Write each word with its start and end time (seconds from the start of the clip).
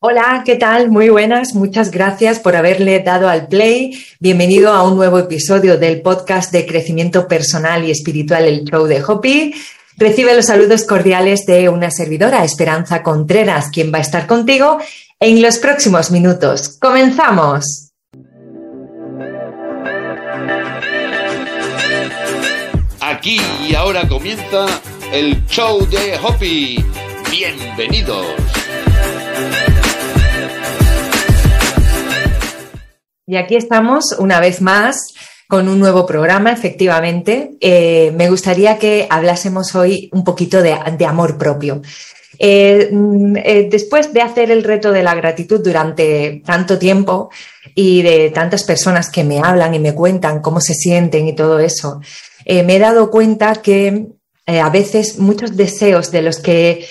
Hola, 0.00 0.44
¿qué 0.46 0.54
tal? 0.54 0.92
Muy 0.92 1.08
buenas, 1.08 1.56
muchas 1.56 1.90
gracias 1.90 2.38
por 2.38 2.54
haberle 2.54 3.00
dado 3.00 3.28
al 3.28 3.48
play. 3.48 4.00
Bienvenido 4.20 4.72
a 4.72 4.84
un 4.84 4.96
nuevo 4.96 5.18
episodio 5.18 5.76
del 5.76 6.02
podcast 6.02 6.52
de 6.52 6.64
crecimiento 6.66 7.26
personal 7.26 7.84
y 7.84 7.90
espiritual, 7.90 8.44
el 8.44 8.62
show 8.62 8.86
de 8.86 9.02
Hopi. 9.02 9.54
Recibe 9.96 10.36
los 10.36 10.46
saludos 10.46 10.84
cordiales 10.84 11.46
de 11.46 11.68
una 11.68 11.90
servidora, 11.90 12.44
Esperanza 12.44 13.02
Contreras, 13.02 13.70
quien 13.72 13.92
va 13.92 13.98
a 13.98 14.02
estar 14.02 14.28
contigo 14.28 14.78
en 15.18 15.42
los 15.42 15.58
próximos 15.58 16.12
minutos. 16.12 16.78
¡Comenzamos! 16.80 17.90
Aquí 23.00 23.40
y 23.68 23.74
ahora 23.74 24.06
comienza 24.06 24.66
el 25.12 25.44
show 25.46 25.84
de 25.88 26.16
Hopi. 26.22 26.84
Bienvenidos. 27.32 28.26
Y 33.28 33.36
aquí 33.36 33.56
estamos 33.56 34.16
una 34.18 34.40
vez 34.40 34.62
más 34.62 35.12
con 35.48 35.68
un 35.68 35.78
nuevo 35.78 36.06
programa, 36.06 36.50
efectivamente. 36.50 37.50
Eh, 37.60 38.10
me 38.16 38.30
gustaría 38.30 38.78
que 38.78 39.06
hablásemos 39.10 39.74
hoy 39.74 40.08
un 40.12 40.24
poquito 40.24 40.62
de, 40.62 40.72
amor 41.06 41.36
propio. 41.36 41.82
Eh, 42.38 42.88
mm, 42.90 43.36
eh, 43.36 43.68
después 43.70 44.14
de 44.14 44.22
hacer 44.22 44.50
el 44.50 44.64
reto 44.64 44.92
de 44.92 45.02
la 45.02 45.14
gratitud 45.14 45.60
durante 45.62 46.42
tanto 46.42 46.78
tiempo 46.78 47.28
y 47.74 48.00
de 48.00 48.30
tantas 48.30 48.64
personas 48.64 49.10
que 49.10 49.24
me 49.24 49.40
hablan 49.40 49.74
y 49.74 49.78
me 49.78 49.94
cuentan 49.94 50.40
cómo 50.40 50.62
se 50.62 50.72
sienten 50.72 51.28
y 51.28 51.34
todo 51.34 51.58
eso, 51.58 52.00
me 52.46 52.76
he 52.76 52.78
dado 52.78 53.10
cuenta 53.10 53.56
que 53.56 54.06
a 54.46 54.70
veces 54.70 55.18
muchos 55.18 55.54
deseos 55.54 56.10
de 56.10 56.22
los 56.22 56.38
que, 56.38 56.86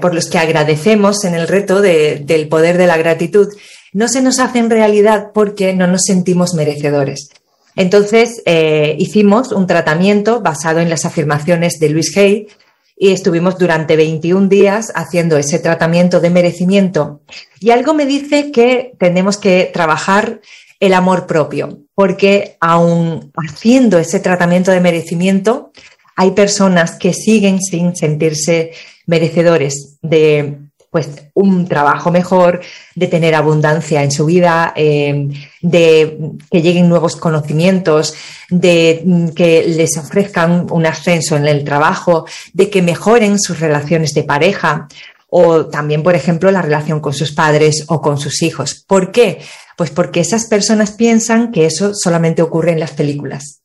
por 0.00 0.14
los 0.14 0.30
que 0.30 0.38
agradecemos 0.38 1.24
en 1.24 1.34
el 1.34 1.46
reto 1.46 1.82
del 1.82 2.48
poder 2.48 2.78
de 2.78 2.86
la 2.86 2.96
gratitud 2.96 3.48
no 3.94 4.08
se 4.08 4.20
nos 4.20 4.40
hacen 4.40 4.68
realidad 4.68 5.30
porque 5.32 5.72
no 5.72 5.86
nos 5.86 6.02
sentimos 6.02 6.52
merecedores. 6.52 7.30
Entonces 7.76 8.42
eh, 8.44 8.94
hicimos 8.98 9.52
un 9.52 9.66
tratamiento 9.66 10.40
basado 10.40 10.80
en 10.80 10.90
las 10.90 11.06
afirmaciones 11.06 11.78
de 11.78 11.88
Luis 11.88 12.14
Hay 12.16 12.48
y 12.96 13.12
estuvimos 13.12 13.56
durante 13.58 13.96
21 13.96 14.48
días 14.48 14.92
haciendo 14.94 15.36
ese 15.36 15.58
tratamiento 15.58 16.20
de 16.20 16.30
merecimiento. 16.30 17.22
Y 17.60 17.70
algo 17.70 17.94
me 17.94 18.04
dice 18.04 18.52
que 18.52 18.92
tenemos 18.98 19.38
que 19.38 19.70
trabajar 19.72 20.40
el 20.80 20.92
amor 20.92 21.26
propio, 21.26 21.78
porque 21.94 22.56
aún 22.60 23.32
haciendo 23.36 23.98
ese 23.98 24.20
tratamiento 24.20 24.70
de 24.70 24.80
merecimiento, 24.80 25.72
hay 26.16 26.32
personas 26.32 26.96
que 26.96 27.12
siguen 27.12 27.60
sin 27.60 27.96
sentirse 27.96 28.72
merecedores 29.06 29.98
de 30.02 30.58
pues 30.94 31.08
un 31.34 31.66
trabajo 31.66 32.12
mejor, 32.12 32.60
de 32.94 33.08
tener 33.08 33.34
abundancia 33.34 34.04
en 34.04 34.12
su 34.12 34.26
vida, 34.26 34.72
eh, 34.76 35.26
de 35.60 36.16
que 36.48 36.62
lleguen 36.62 36.88
nuevos 36.88 37.16
conocimientos, 37.16 38.14
de 38.48 39.02
mm, 39.04 39.28
que 39.30 39.64
les 39.66 39.98
ofrezcan 39.98 40.68
un 40.70 40.86
ascenso 40.86 41.36
en 41.36 41.46
el 41.48 41.64
trabajo, 41.64 42.26
de 42.52 42.70
que 42.70 42.80
mejoren 42.80 43.40
sus 43.40 43.58
relaciones 43.58 44.14
de 44.14 44.22
pareja 44.22 44.86
o 45.28 45.66
también, 45.66 46.04
por 46.04 46.14
ejemplo, 46.14 46.52
la 46.52 46.62
relación 46.62 47.00
con 47.00 47.12
sus 47.12 47.32
padres 47.32 47.86
o 47.88 48.00
con 48.00 48.16
sus 48.20 48.40
hijos. 48.42 48.84
¿Por 48.86 49.10
qué? 49.10 49.40
Pues 49.76 49.90
porque 49.90 50.20
esas 50.20 50.44
personas 50.44 50.92
piensan 50.92 51.50
que 51.50 51.66
eso 51.66 51.90
solamente 51.92 52.40
ocurre 52.40 52.70
en 52.70 52.78
las 52.78 52.92
películas. 52.92 53.62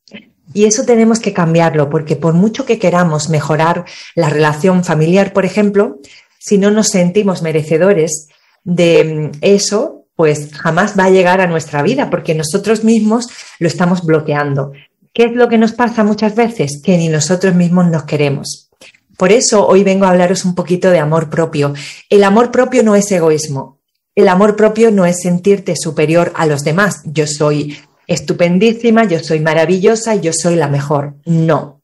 Y 0.52 0.66
eso 0.66 0.84
tenemos 0.84 1.20
que 1.20 1.32
cambiarlo, 1.32 1.92
porque 1.92 2.16
por 2.16 2.34
mucho 2.34 2.66
que 2.66 2.80
queramos 2.80 3.30
mejorar 3.30 3.86
la 4.16 4.30
relación 4.32 4.84
familiar, 4.84 5.32
por 5.32 5.46
ejemplo, 5.46 6.00
si 6.40 6.58
no 6.58 6.72
nos 6.72 6.88
sentimos 6.88 7.44
merecedores 7.44 8.30
de 8.64 9.32
eso, 9.42 10.08
pues 10.16 10.52
jamás 10.54 10.98
va 10.98 11.06
a 11.06 11.10
llegar 11.12 11.42
a 11.42 11.48
nuestra 11.48 11.84
vida 11.84 12.10
porque 12.10 12.34
nosotros 12.34 12.84
mismos 12.84 13.30
lo 13.60 13.68
estamos 13.68 14.04
bloqueando. 14.04 14.72
¿Qué 15.14 15.26
es 15.26 15.34
lo 15.34 15.48
que 15.50 15.58
nos 15.58 15.74
pasa 15.74 16.04
muchas 16.04 16.36
veces? 16.36 16.82
Que 16.84 16.98
ni 16.98 17.10
nosotros 17.10 17.56
mismos 17.56 17.90
nos 17.90 18.04
queremos. 18.04 18.70
Por 19.18 19.32
eso 19.32 19.68
hoy 19.68 19.84
vengo 19.84 20.06
a 20.06 20.10
hablaros 20.10 20.46
un 20.46 20.56
poquito 20.56 20.90
de 20.90 21.00
amor 21.00 21.30
propio. 21.30 21.74
El 22.10 22.24
amor 22.24 22.52
propio 22.52 22.84
no 22.84 22.96
es 22.96 23.12
egoísmo. 23.12 23.80
El 24.16 24.28
amor 24.28 24.56
propio 24.56 24.92
no 24.92 25.06
es 25.06 25.22
sentirte 25.22 25.76
superior 25.76 26.32
a 26.36 26.46
los 26.46 26.64
demás. 26.64 27.02
Yo 27.06 27.28
soy 27.28 27.78
estupendísima, 28.08 29.06
yo 29.06 29.20
soy 29.20 29.40
maravillosa, 29.40 30.16
yo 30.16 30.32
soy 30.34 30.56
la 30.56 30.68
mejor. 30.68 31.16
No. 31.26 31.82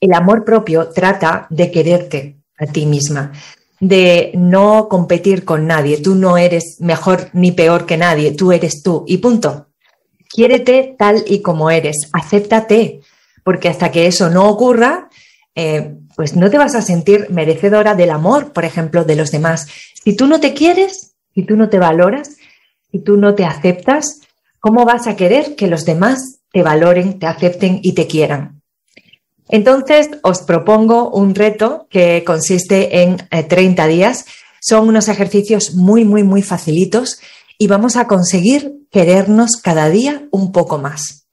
El 0.00 0.12
amor 0.12 0.44
propio 0.44 0.88
trata 0.88 1.46
de 1.50 1.70
quererte, 1.70 2.36
a 2.58 2.66
ti 2.66 2.86
misma, 2.86 3.32
de 3.80 4.32
no 4.34 4.88
competir 4.88 5.44
con 5.44 5.66
nadie. 5.66 5.98
Tú 5.98 6.14
no 6.14 6.38
eres 6.38 6.76
mejor 6.80 7.30
ni 7.32 7.52
peor 7.52 7.86
que 7.86 7.96
nadie, 7.96 8.32
tú 8.32 8.52
eres 8.52 8.82
tú 8.82 9.04
y 9.06 9.18
punto. 9.18 9.68
Quiérete 10.28 10.96
tal 10.98 11.22
y 11.26 11.42
como 11.42 11.70
eres, 11.70 12.08
acéptate, 12.12 13.00
porque 13.44 13.68
hasta 13.68 13.90
que 13.90 14.06
eso 14.06 14.30
no 14.30 14.48
ocurra, 14.48 15.08
eh, 15.54 15.94
pues 16.16 16.34
no 16.34 16.50
te 16.50 16.58
vas 16.58 16.74
a 16.74 16.82
sentir 16.82 17.28
merecedora 17.30 17.94
del 17.94 18.10
amor, 18.10 18.52
por 18.52 18.64
ejemplo, 18.64 19.04
de 19.04 19.16
los 19.16 19.30
demás. 19.30 19.68
Si 20.02 20.16
tú 20.16 20.26
no 20.26 20.40
te 20.40 20.54
quieres, 20.54 21.14
si 21.34 21.42
tú 21.42 21.56
no 21.56 21.68
te 21.68 21.78
valoras, 21.78 22.36
si 22.90 22.98
tú 23.00 23.16
no 23.16 23.34
te 23.34 23.44
aceptas, 23.44 24.20
¿cómo 24.60 24.84
vas 24.84 25.06
a 25.06 25.16
querer 25.16 25.56
que 25.56 25.66
los 25.66 25.84
demás 25.84 26.40
te 26.52 26.62
valoren, 26.62 27.18
te 27.18 27.26
acepten 27.26 27.80
y 27.82 27.92
te 27.92 28.06
quieran? 28.06 28.53
Entonces, 29.48 30.10
os 30.22 30.42
propongo 30.42 31.10
un 31.10 31.34
reto 31.34 31.86
que 31.90 32.24
consiste 32.24 33.02
en 33.02 33.16
30 33.28 33.84
eh, 33.84 33.88
días. 33.88 34.24
Son 34.60 34.88
unos 34.88 35.08
ejercicios 35.08 35.74
muy, 35.74 36.04
muy, 36.04 36.22
muy 36.22 36.42
facilitos 36.42 37.20
y 37.58 37.66
vamos 37.66 37.96
a 37.96 38.06
conseguir 38.06 38.74
querernos 38.90 39.56
cada 39.56 39.90
día 39.90 40.26
un 40.30 40.52
poco 40.52 40.78
más. 40.78 41.26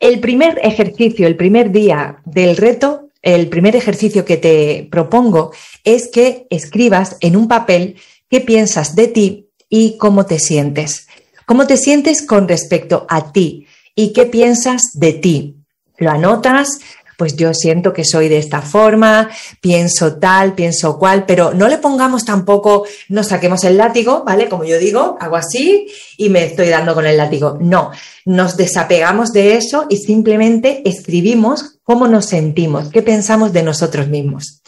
El 0.00 0.20
primer 0.20 0.58
ejercicio, 0.62 1.26
el 1.26 1.36
primer 1.36 1.70
día 1.70 2.20
del 2.24 2.56
reto, 2.56 3.10
el 3.22 3.48
primer 3.48 3.76
ejercicio 3.76 4.24
que 4.24 4.36
te 4.36 4.88
propongo 4.90 5.52
es 5.84 6.08
que 6.08 6.46
escribas 6.50 7.16
en 7.20 7.36
un 7.36 7.46
papel 7.46 7.96
qué 8.28 8.40
piensas 8.40 8.96
de 8.96 9.08
ti 9.08 9.48
y 9.68 9.96
cómo 9.98 10.26
te 10.26 10.40
sientes. 10.40 11.06
¿Cómo 11.46 11.66
te 11.66 11.76
sientes 11.76 12.22
con 12.22 12.48
respecto 12.48 13.06
a 13.08 13.32
ti 13.32 13.66
y 13.94 14.12
qué 14.12 14.26
piensas 14.26 14.90
de 14.94 15.12
ti? 15.12 15.56
Lo 15.98 16.10
anotas, 16.10 16.80
pues 17.22 17.36
yo 17.36 17.54
siento 17.54 17.92
que 17.92 18.04
soy 18.04 18.28
de 18.28 18.38
esta 18.38 18.62
forma, 18.62 19.30
pienso 19.60 20.16
tal, 20.16 20.54
pienso 20.54 20.98
cual, 20.98 21.24
pero 21.24 21.54
no 21.54 21.68
le 21.68 21.78
pongamos 21.78 22.24
tampoco, 22.24 22.84
no 23.10 23.22
saquemos 23.22 23.62
el 23.62 23.76
látigo, 23.76 24.24
¿vale? 24.26 24.48
Como 24.48 24.64
yo 24.64 24.76
digo, 24.76 25.16
hago 25.20 25.36
así 25.36 25.86
y 26.16 26.30
me 26.30 26.42
estoy 26.46 26.68
dando 26.68 26.94
con 26.94 27.06
el 27.06 27.16
látigo. 27.16 27.58
No, 27.60 27.92
nos 28.24 28.56
desapegamos 28.56 29.32
de 29.32 29.54
eso 29.54 29.86
y 29.88 29.98
simplemente 29.98 30.82
escribimos 30.84 31.78
cómo 31.84 32.08
nos 32.08 32.26
sentimos, 32.26 32.88
qué 32.88 33.02
pensamos 33.02 33.52
de 33.52 33.62
nosotros 33.62 34.08
mismos. 34.08 34.60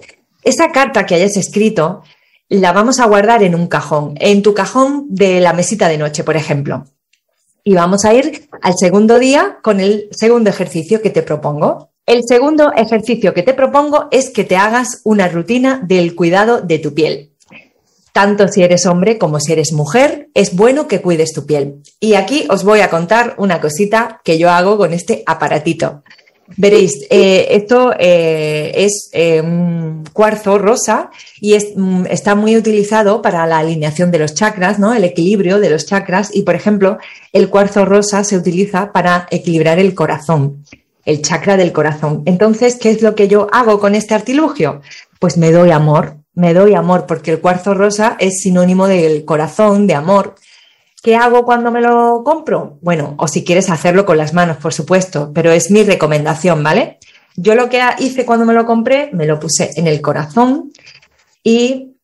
Esa 0.45 0.71
carta 0.71 1.07
que 1.07 1.17
hayas 1.17 1.37
escrito 1.37 2.05
la 2.49 2.71
vamos 2.71 3.01
a 3.01 3.07
guardar 3.07 3.43
en 3.43 3.57
un 3.57 3.67
cajón, 3.67 4.15
en 4.21 4.43
tu 4.43 4.55
cajón 4.55 5.07
de 5.09 5.41
la 5.41 5.55
mesita 5.55 5.89
de 5.89 5.99
noche, 5.99 6.23
por 6.23 6.37
ejemplo. 6.37 6.85
Y 7.65 7.75
vamos 7.75 8.05
a 8.05 8.15
ir 8.15 8.49
al 8.63 8.75
segundo 8.79 9.19
día 9.19 9.59
con 9.61 9.81
el 9.81 10.07
segundo 10.13 10.51
ejercicio 10.51 11.03
que 11.03 11.11
te 11.11 11.23
propongo. 11.23 11.94
El 12.07 12.23
segundo 12.29 12.71
ejercicio 12.77 13.33
que 13.33 13.43
te 13.43 13.55
propongo 13.55 14.09
es 14.11 14.29
que 14.29 14.45
te 14.45 14.57
hagas 14.57 15.01
una 15.05 15.27
rutina 15.29 15.81
del 15.83 16.15
cuidado 16.15 16.61
de 16.61 16.79
tu 16.79 16.93
piel. 16.93 17.31
Tanto 18.13 18.47
si 18.47 18.63
eres 18.63 18.85
hombre 18.85 19.17
como 19.17 19.41
si 19.41 19.53
eres 19.53 19.73
mujer, 19.73 20.29
es 20.35 20.55
bueno 20.55 20.87
que 20.87 21.01
cuides 21.01 21.33
tu 21.33 21.47
piel. 21.47 21.81
Y 22.01 22.15
aquí 22.15 22.47
os 22.51 22.63
voy 22.63 22.81
a 22.81 22.91
contar 22.91 23.35
una 23.39 23.59
cosita 23.59 24.21
que 24.23 24.39
yo 24.39 24.51
hago 24.51 24.77
con 24.77 24.93
este 24.93 25.23
aparatito. 25.25 26.03
Veréis, 26.59 27.07
eh, 27.09 27.47
esto 27.53 27.95
eh, 27.99 28.73
es 28.75 29.09
eh, 29.15 29.41
un 29.41 30.05
cuarzo 30.13 30.59
rosa 30.59 31.11
y 31.41 31.57
mm, 31.57 32.05
está 32.11 32.35
muy 32.35 32.55
utilizado 32.55 33.23
para 33.23 33.47
la 33.47 33.61
alineación 33.61 34.11
de 34.11 34.19
los 34.19 34.35
chakras, 34.35 34.79
¿no? 34.79 34.93
El 34.93 35.05
equilibrio 35.05 35.59
de 35.59 35.71
los 35.71 35.87
chakras. 35.87 36.29
Y, 36.35 36.43
por 36.43 36.55
ejemplo, 36.55 36.99
el 37.33 37.49
cuarzo 37.49 37.87
rosa 37.87 38.25
se 38.25 38.37
utiliza 38.37 38.93
para 38.93 39.27
equilibrar 39.31 39.79
el 39.79 39.95
corazón 39.95 40.65
el 41.05 41.23
chakra 41.23 41.57
del 41.57 41.73
corazón. 41.73 42.23
Entonces, 42.27 42.77
¿qué 42.77 42.91
es 42.91 43.03
lo 43.03 43.15
que 43.15 43.29
yo 43.29 43.49
hago 43.53 43.79
con 43.81 43.95
este 43.95 44.15
artilugio? 44.15 44.81
Pues 45.19 45.37
me 45.37 45.53
doy 45.53 45.71
amor, 45.71 46.17
me 46.35 46.55
doy 46.55 46.75
amor, 46.75 47.07
porque 47.07 47.31
el 47.33 47.41
cuarzo 47.41 47.75
rosa 47.75 48.17
es 48.19 48.41
sinónimo 48.41 48.87
del 48.87 49.25
corazón, 49.25 49.87
de 49.87 49.95
amor. 49.95 50.35
¿Qué 51.03 51.17
hago 51.17 51.45
cuando 51.45 51.71
me 51.71 51.83
lo 51.83 52.23
compro? 52.25 52.79
Bueno, 52.81 53.15
o 53.19 53.29
si 53.29 53.45
quieres 53.45 53.69
hacerlo 53.69 54.07
con 54.07 54.17
las 54.17 54.33
manos, 54.33 54.57
por 54.57 54.73
supuesto, 54.73 55.33
pero 55.35 55.53
es 55.53 55.71
mi 55.71 55.83
recomendación, 55.83 56.63
¿vale? 56.63 56.99
Yo 57.37 57.55
lo 57.55 57.69
que 57.69 57.83
hice 57.99 58.25
cuando 58.25 58.47
me 58.47 58.55
lo 58.55 58.65
compré, 58.65 59.11
me 59.13 59.27
lo 59.27 59.39
puse 59.39 59.71
en 59.77 59.87
el 59.87 60.01
corazón 60.01 60.73
y 61.43 61.97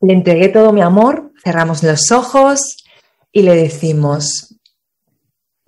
le 0.00 0.12
entregué 0.12 0.48
todo 0.48 0.72
mi 0.72 0.82
amor, 0.82 1.32
cerramos 1.42 1.82
los 1.82 2.12
ojos 2.12 2.76
y 3.32 3.42
le 3.42 3.56
decimos, 3.56 4.54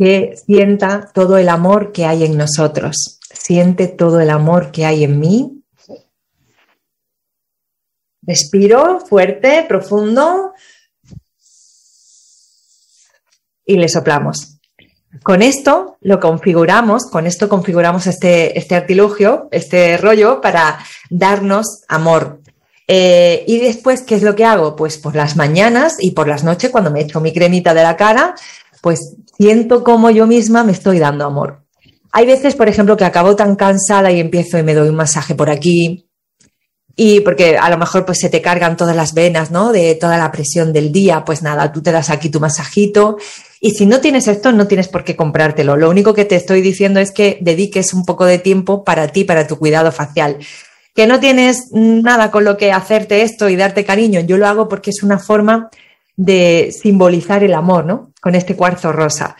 que 0.00 0.34
sienta 0.46 1.10
todo 1.12 1.36
el 1.36 1.50
amor 1.50 1.92
que 1.92 2.06
hay 2.06 2.24
en 2.24 2.38
nosotros. 2.38 3.18
Siente 3.20 3.86
todo 3.86 4.18
el 4.20 4.30
amor 4.30 4.70
que 4.70 4.86
hay 4.86 5.04
en 5.04 5.20
mí. 5.20 5.62
Respiro 8.22 9.00
fuerte, 9.00 9.66
profundo. 9.68 10.54
y 13.66 13.76
le 13.76 13.88
soplamos. 13.88 14.56
Con 15.22 15.42
esto 15.42 15.98
lo 16.00 16.18
configuramos, 16.18 17.04
con 17.08 17.26
esto 17.26 17.48
configuramos 17.48 18.08
este, 18.08 18.58
este 18.58 18.74
artilugio, 18.74 19.48
este 19.52 19.96
rollo 19.96 20.40
para 20.40 20.78
darnos 21.08 21.84
amor. 21.88 22.40
Eh, 22.88 23.44
y 23.46 23.60
después, 23.60 24.02
¿qué 24.02 24.16
es 24.16 24.22
lo 24.22 24.34
que 24.34 24.44
hago? 24.44 24.74
Pues 24.74 24.98
por 24.98 25.14
las 25.14 25.36
mañanas 25.36 25.98
y 26.00 26.10
por 26.10 26.26
las 26.26 26.42
noches, 26.42 26.70
cuando 26.70 26.90
me 26.90 27.02
echo 27.02 27.20
mi 27.20 27.32
cremita 27.32 27.74
de 27.74 27.84
la 27.84 27.96
cara, 27.96 28.34
pues 28.82 29.16
siento 29.36 29.84
como 29.84 30.10
yo 30.10 30.26
misma 30.26 30.64
me 30.64 30.72
estoy 30.72 30.98
dando 30.98 31.24
amor. 31.24 31.64
Hay 32.12 32.26
veces, 32.26 32.54
por 32.54 32.68
ejemplo, 32.68 32.96
que 32.96 33.04
acabo 33.04 33.36
tan 33.36 33.56
cansada 33.56 34.10
y 34.10 34.20
empiezo 34.20 34.58
y 34.58 34.62
me 34.62 34.74
doy 34.74 34.88
un 34.88 34.96
masaje 34.96 35.34
por 35.34 35.48
aquí, 35.48 36.10
y 37.02 37.20
porque 37.20 37.56
a 37.56 37.70
lo 37.70 37.78
mejor 37.78 38.04
pues 38.04 38.18
se 38.18 38.28
te 38.28 38.42
cargan 38.42 38.76
todas 38.76 38.94
las 38.94 39.14
venas, 39.14 39.50
¿no? 39.50 39.72
De 39.72 39.94
toda 39.94 40.18
la 40.18 40.30
presión 40.30 40.72
del 40.72 40.92
día, 40.92 41.24
pues 41.24 41.42
nada, 41.42 41.72
tú 41.72 41.80
te 41.82 41.92
das 41.92 42.10
aquí 42.10 42.28
tu 42.28 42.40
masajito 42.40 43.16
y 43.58 43.70
si 43.70 43.86
no 43.86 44.00
tienes 44.00 44.28
esto 44.28 44.52
no 44.52 44.66
tienes 44.66 44.88
por 44.88 45.02
qué 45.02 45.16
comprártelo. 45.16 45.78
Lo 45.78 45.88
único 45.88 46.12
que 46.12 46.26
te 46.26 46.36
estoy 46.36 46.60
diciendo 46.60 47.00
es 47.00 47.10
que 47.10 47.38
dediques 47.40 47.94
un 47.94 48.04
poco 48.04 48.26
de 48.26 48.38
tiempo 48.38 48.84
para 48.84 49.08
ti, 49.08 49.24
para 49.24 49.46
tu 49.46 49.58
cuidado 49.58 49.92
facial. 49.92 50.36
Que 50.94 51.06
no 51.06 51.20
tienes 51.20 51.68
nada 51.72 52.30
con 52.30 52.44
lo 52.44 52.58
que 52.58 52.70
hacerte 52.70 53.22
esto 53.22 53.48
y 53.48 53.56
darte 53.56 53.84
cariño, 53.84 54.20
yo 54.20 54.36
lo 54.36 54.46
hago 54.46 54.68
porque 54.68 54.90
es 54.90 55.02
una 55.02 55.18
forma 55.18 55.70
de 56.20 56.70
simbolizar 56.70 57.42
el 57.42 57.54
amor, 57.54 57.86
¿no? 57.86 58.12
Con 58.20 58.34
este 58.34 58.54
cuarzo 58.54 58.92
rosa. 58.92 59.36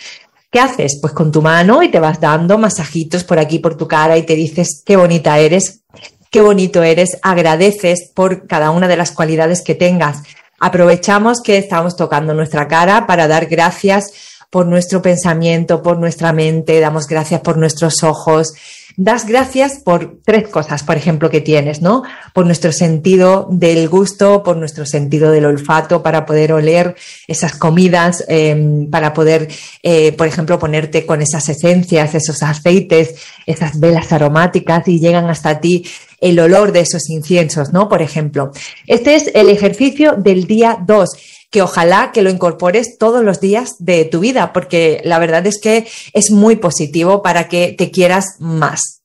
¿Qué 0.50 0.60
haces? 0.60 0.98
Pues 0.98 1.12
con 1.12 1.30
tu 1.30 1.42
mano 1.42 1.82
y 1.82 1.90
te 1.90 2.00
vas 2.00 2.20
dando 2.20 2.56
masajitos 2.56 3.22
por 3.22 3.38
aquí, 3.38 3.58
por 3.58 3.76
tu 3.76 3.86
cara 3.86 4.16
y 4.16 4.22
te 4.22 4.34
dices 4.34 4.82
qué 4.84 4.96
bonita 4.96 5.38
eres, 5.38 5.82
qué 6.30 6.40
bonito 6.40 6.82
eres, 6.82 7.18
agradeces 7.20 8.10
por 8.14 8.46
cada 8.46 8.70
una 8.70 8.88
de 8.88 8.96
las 8.96 9.12
cualidades 9.12 9.60
que 9.60 9.74
tengas. 9.74 10.22
Aprovechamos 10.58 11.42
que 11.42 11.58
estamos 11.58 11.96
tocando 11.96 12.32
nuestra 12.32 12.66
cara 12.66 13.06
para 13.06 13.28
dar 13.28 13.44
gracias 13.44 14.39
por 14.50 14.66
nuestro 14.66 15.00
pensamiento, 15.00 15.82
por 15.82 15.98
nuestra 15.98 16.32
mente, 16.32 16.80
damos 16.80 17.06
gracias 17.06 17.40
por 17.40 17.56
nuestros 17.56 18.02
ojos, 18.02 18.52
das 18.96 19.24
gracias 19.24 19.80
por 19.84 20.18
tres 20.24 20.48
cosas, 20.48 20.82
por 20.82 20.96
ejemplo, 20.96 21.30
que 21.30 21.40
tienes, 21.40 21.80
¿no? 21.80 22.02
Por 22.34 22.46
nuestro 22.46 22.72
sentido 22.72 23.46
del 23.50 23.88
gusto, 23.88 24.42
por 24.42 24.56
nuestro 24.56 24.84
sentido 24.84 25.30
del 25.30 25.46
olfato, 25.46 26.02
para 26.02 26.26
poder 26.26 26.52
oler 26.52 26.96
esas 27.28 27.56
comidas, 27.56 28.24
em, 28.26 28.90
para 28.90 29.14
poder, 29.14 29.48
eh, 29.84 30.12
por 30.12 30.26
ejemplo, 30.26 30.58
ponerte 30.58 31.06
con 31.06 31.22
esas 31.22 31.48
esencias, 31.48 32.16
esos 32.16 32.42
aceites, 32.42 33.14
esas 33.46 33.78
velas 33.78 34.12
aromáticas 34.12 34.88
y 34.88 34.98
llegan 34.98 35.30
hasta 35.30 35.60
ti 35.60 35.84
el 36.20 36.38
olor 36.40 36.72
de 36.72 36.80
esos 36.80 37.08
inciensos, 37.08 37.72
¿no? 37.72 37.88
Por 37.88 38.02
ejemplo, 38.02 38.50
este 38.86 39.14
es 39.14 39.30
el 39.34 39.48
ejercicio 39.48 40.16
del 40.18 40.46
día 40.46 40.76
2 40.84 41.39
que 41.50 41.62
ojalá 41.62 42.12
que 42.12 42.22
lo 42.22 42.30
incorpores 42.30 42.96
todos 42.98 43.24
los 43.24 43.40
días 43.40 43.74
de 43.78 44.04
tu 44.04 44.20
vida, 44.20 44.52
porque 44.52 45.00
la 45.04 45.18
verdad 45.18 45.46
es 45.46 45.60
que 45.60 45.86
es 46.12 46.30
muy 46.30 46.56
positivo 46.56 47.22
para 47.22 47.48
que 47.48 47.74
te 47.76 47.90
quieras 47.90 48.36
más. 48.38 49.02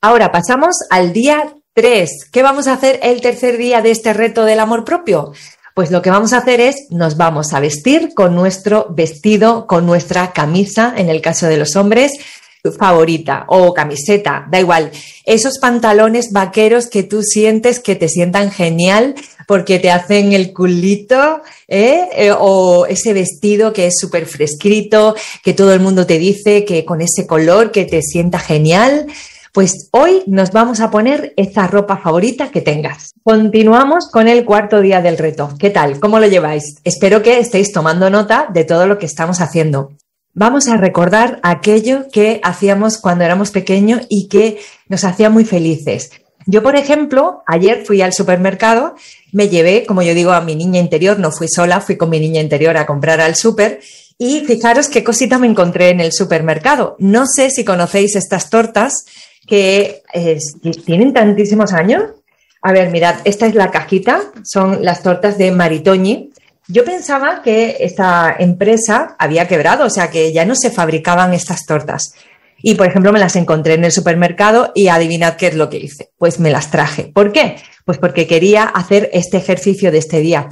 Ahora 0.00 0.32
pasamos 0.32 0.76
al 0.88 1.12
día 1.12 1.54
3. 1.74 2.30
¿Qué 2.32 2.42
vamos 2.42 2.66
a 2.66 2.72
hacer 2.72 2.98
el 3.02 3.20
tercer 3.20 3.58
día 3.58 3.82
de 3.82 3.90
este 3.90 4.14
reto 4.14 4.44
del 4.44 4.60
amor 4.60 4.84
propio? 4.84 5.32
Pues 5.74 5.90
lo 5.90 6.02
que 6.02 6.10
vamos 6.10 6.32
a 6.32 6.38
hacer 6.38 6.60
es 6.60 6.86
nos 6.90 7.16
vamos 7.16 7.52
a 7.52 7.60
vestir 7.60 8.12
con 8.14 8.34
nuestro 8.34 8.86
vestido, 8.90 9.66
con 9.66 9.86
nuestra 9.86 10.32
camisa, 10.32 10.94
en 10.96 11.10
el 11.10 11.20
caso 11.20 11.46
de 11.46 11.58
los 11.58 11.76
hombres, 11.76 12.12
favorita 12.78 13.44
o 13.48 13.72
camiseta, 13.72 14.46
da 14.50 14.60
igual. 14.60 14.90
Esos 15.24 15.58
pantalones 15.58 16.32
vaqueros 16.32 16.88
que 16.88 17.02
tú 17.02 17.22
sientes 17.22 17.80
que 17.80 17.96
te 17.96 18.08
sientan 18.08 18.50
genial 18.50 19.14
porque 19.46 19.78
te 19.78 19.90
hacen 19.90 20.32
el 20.32 20.52
culito, 20.52 21.42
¿eh? 21.66 22.08
Eh, 22.14 22.32
o 22.38 22.86
ese 22.86 23.12
vestido 23.12 23.72
que 23.72 23.86
es 23.86 23.94
súper 23.98 24.26
fresquito, 24.26 25.16
que 25.42 25.54
todo 25.54 25.72
el 25.74 25.80
mundo 25.80 26.06
te 26.06 26.18
dice 26.18 26.64
que 26.64 26.84
con 26.84 27.00
ese 27.00 27.26
color 27.26 27.72
que 27.72 27.84
te 27.84 28.02
sienta 28.02 28.38
genial. 28.38 29.06
Pues 29.52 29.88
hoy 29.90 30.22
nos 30.28 30.52
vamos 30.52 30.78
a 30.78 30.92
poner 30.92 31.34
esta 31.36 31.66
ropa 31.66 31.96
favorita 31.96 32.52
que 32.52 32.60
tengas. 32.60 33.10
Continuamos 33.24 34.08
con 34.08 34.28
el 34.28 34.44
cuarto 34.44 34.80
día 34.80 35.02
del 35.02 35.18
reto. 35.18 35.50
¿Qué 35.58 35.70
tal? 35.70 35.98
¿Cómo 35.98 36.20
lo 36.20 36.28
lleváis? 36.28 36.76
Espero 36.84 37.20
que 37.20 37.40
estéis 37.40 37.72
tomando 37.72 38.08
nota 38.08 38.48
de 38.54 38.64
todo 38.64 38.86
lo 38.86 38.98
que 38.98 39.06
estamos 39.06 39.40
haciendo. 39.40 39.90
Vamos 40.32 40.68
a 40.68 40.76
recordar 40.76 41.40
aquello 41.42 42.06
que 42.12 42.40
hacíamos 42.44 42.98
cuando 42.98 43.24
éramos 43.24 43.50
pequeños 43.50 44.02
y 44.08 44.28
que 44.28 44.60
nos 44.88 45.04
hacía 45.04 45.28
muy 45.28 45.44
felices. 45.44 46.10
Yo, 46.46 46.62
por 46.62 46.76
ejemplo, 46.76 47.42
ayer 47.46 47.84
fui 47.84 48.00
al 48.00 48.12
supermercado, 48.12 48.94
me 49.32 49.48
llevé, 49.48 49.84
como 49.86 50.02
yo 50.02 50.14
digo, 50.14 50.32
a 50.32 50.40
mi 50.40 50.54
niña 50.54 50.80
interior, 50.80 51.18
no 51.18 51.32
fui 51.32 51.48
sola, 51.48 51.80
fui 51.80 51.96
con 51.96 52.10
mi 52.10 52.20
niña 52.20 52.40
interior 52.40 52.76
a 52.76 52.86
comprar 52.86 53.20
al 53.20 53.34
súper 53.34 53.80
y 54.18 54.40
fijaros 54.40 54.88
qué 54.88 55.02
cosita 55.02 55.38
me 55.38 55.46
encontré 55.46 55.90
en 55.90 56.00
el 56.00 56.12
supermercado. 56.12 56.96
No 56.98 57.24
sé 57.26 57.50
si 57.50 57.64
conocéis 57.64 58.16
estas 58.16 58.50
tortas 58.50 59.04
que 59.46 60.02
tienen 60.84 61.12
tantísimos 61.12 61.72
años. 61.72 62.04
A 62.62 62.72
ver, 62.72 62.90
mirad, 62.90 63.16
esta 63.24 63.46
es 63.46 63.54
la 63.54 63.70
cajita, 63.70 64.20
son 64.44 64.84
las 64.84 65.02
tortas 65.02 65.38
de 65.38 65.50
Maritoñi. 65.50 66.29
Yo 66.72 66.84
pensaba 66.84 67.42
que 67.42 67.78
esta 67.80 68.36
empresa 68.38 69.16
había 69.18 69.48
quebrado, 69.48 69.86
o 69.86 69.90
sea 69.90 70.10
que 70.10 70.32
ya 70.32 70.44
no 70.44 70.54
se 70.54 70.70
fabricaban 70.70 71.34
estas 71.34 71.66
tortas. 71.66 72.14
Y, 72.62 72.74
por 72.76 72.86
ejemplo, 72.86 73.12
me 73.12 73.18
las 73.18 73.34
encontré 73.36 73.74
en 73.74 73.84
el 73.84 73.90
supermercado 73.90 74.70
y 74.74 74.88
adivinad 74.88 75.36
qué 75.36 75.48
es 75.48 75.56
lo 75.56 75.68
que 75.68 75.78
hice. 75.78 76.10
Pues 76.18 76.38
me 76.38 76.50
las 76.50 76.70
traje. 76.70 77.04
¿Por 77.04 77.32
qué? 77.32 77.56
Pues 77.84 77.98
porque 77.98 78.26
quería 78.26 78.64
hacer 78.64 79.10
este 79.12 79.38
ejercicio 79.38 79.90
de 79.90 79.98
este 79.98 80.20
día. 80.20 80.48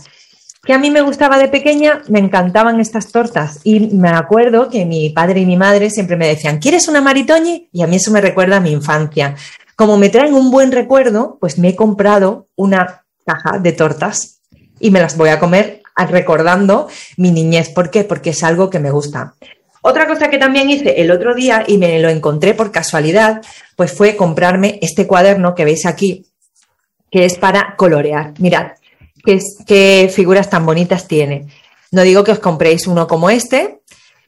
Que 0.64 0.72
a 0.72 0.78
mí 0.78 0.90
me 0.90 1.02
gustaba 1.02 1.38
de 1.38 1.48
pequeña, 1.48 2.02
me 2.08 2.18
encantaban 2.18 2.80
estas 2.80 3.12
tortas. 3.12 3.60
Y 3.62 3.80
me 3.94 4.08
acuerdo 4.08 4.70
que 4.70 4.86
mi 4.86 5.10
padre 5.10 5.40
y 5.40 5.46
mi 5.46 5.56
madre 5.56 5.90
siempre 5.90 6.16
me 6.16 6.26
decían, 6.26 6.58
¿quieres 6.58 6.88
una 6.88 7.00
maritoñi? 7.00 7.68
Y 7.72 7.82
a 7.82 7.86
mí 7.86 7.96
eso 7.96 8.10
me 8.10 8.20
recuerda 8.20 8.56
a 8.56 8.60
mi 8.60 8.72
infancia. 8.72 9.36
Como 9.76 9.98
me 9.98 10.08
traen 10.08 10.34
un 10.34 10.50
buen 10.50 10.72
recuerdo, 10.72 11.38
pues 11.40 11.58
me 11.58 11.68
he 11.68 11.76
comprado 11.76 12.48
una 12.56 13.04
caja 13.24 13.58
de 13.58 13.72
tortas 13.72 14.40
y 14.80 14.90
me 14.90 15.00
las 15.00 15.16
voy 15.16 15.28
a 15.28 15.38
comer 15.38 15.82
recordando 16.06 16.88
mi 17.16 17.30
niñez. 17.30 17.70
¿Por 17.70 17.90
qué? 17.90 18.04
Porque 18.04 18.30
es 18.30 18.42
algo 18.42 18.70
que 18.70 18.78
me 18.78 18.90
gusta. 18.90 19.34
Otra 19.82 20.06
cosa 20.06 20.28
que 20.28 20.38
también 20.38 20.70
hice 20.70 21.00
el 21.00 21.10
otro 21.10 21.34
día 21.34 21.64
y 21.66 21.78
me 21.78 21.98
lo 22.00 22.08
encontré 22.08 22.54
por 22.54 22.72
casualidad, 22.72 23.42
pues 23.76 23.92
fue 23.92 24.16
comprarme 24.16 24.78
este 24.82 25.06
cuaderno 25.06 25.54
que 25.54 25.64
veis 25.64 25.86
aquí, 25.86 26.26
que 27.10 27.24
es 27.24 27.38
para 27.38 27.74
colorear. 27.76 28.34
Mirad, 28.38 28.72
qué, 29.24 29.38
qué 29.66 30.10
figuras 30.12 30.50
tan 30.50 30.66
bonitas 30.66 31.06
tiene. 31.06 31.46
No 31.90 32.02
digo 32.02 32.24
que 32.24 32.32
os 32.32 32.38
compréis 32.38 32.86
uno 32.86 33.06
como 33.06 33.30
este, 33.30 33.80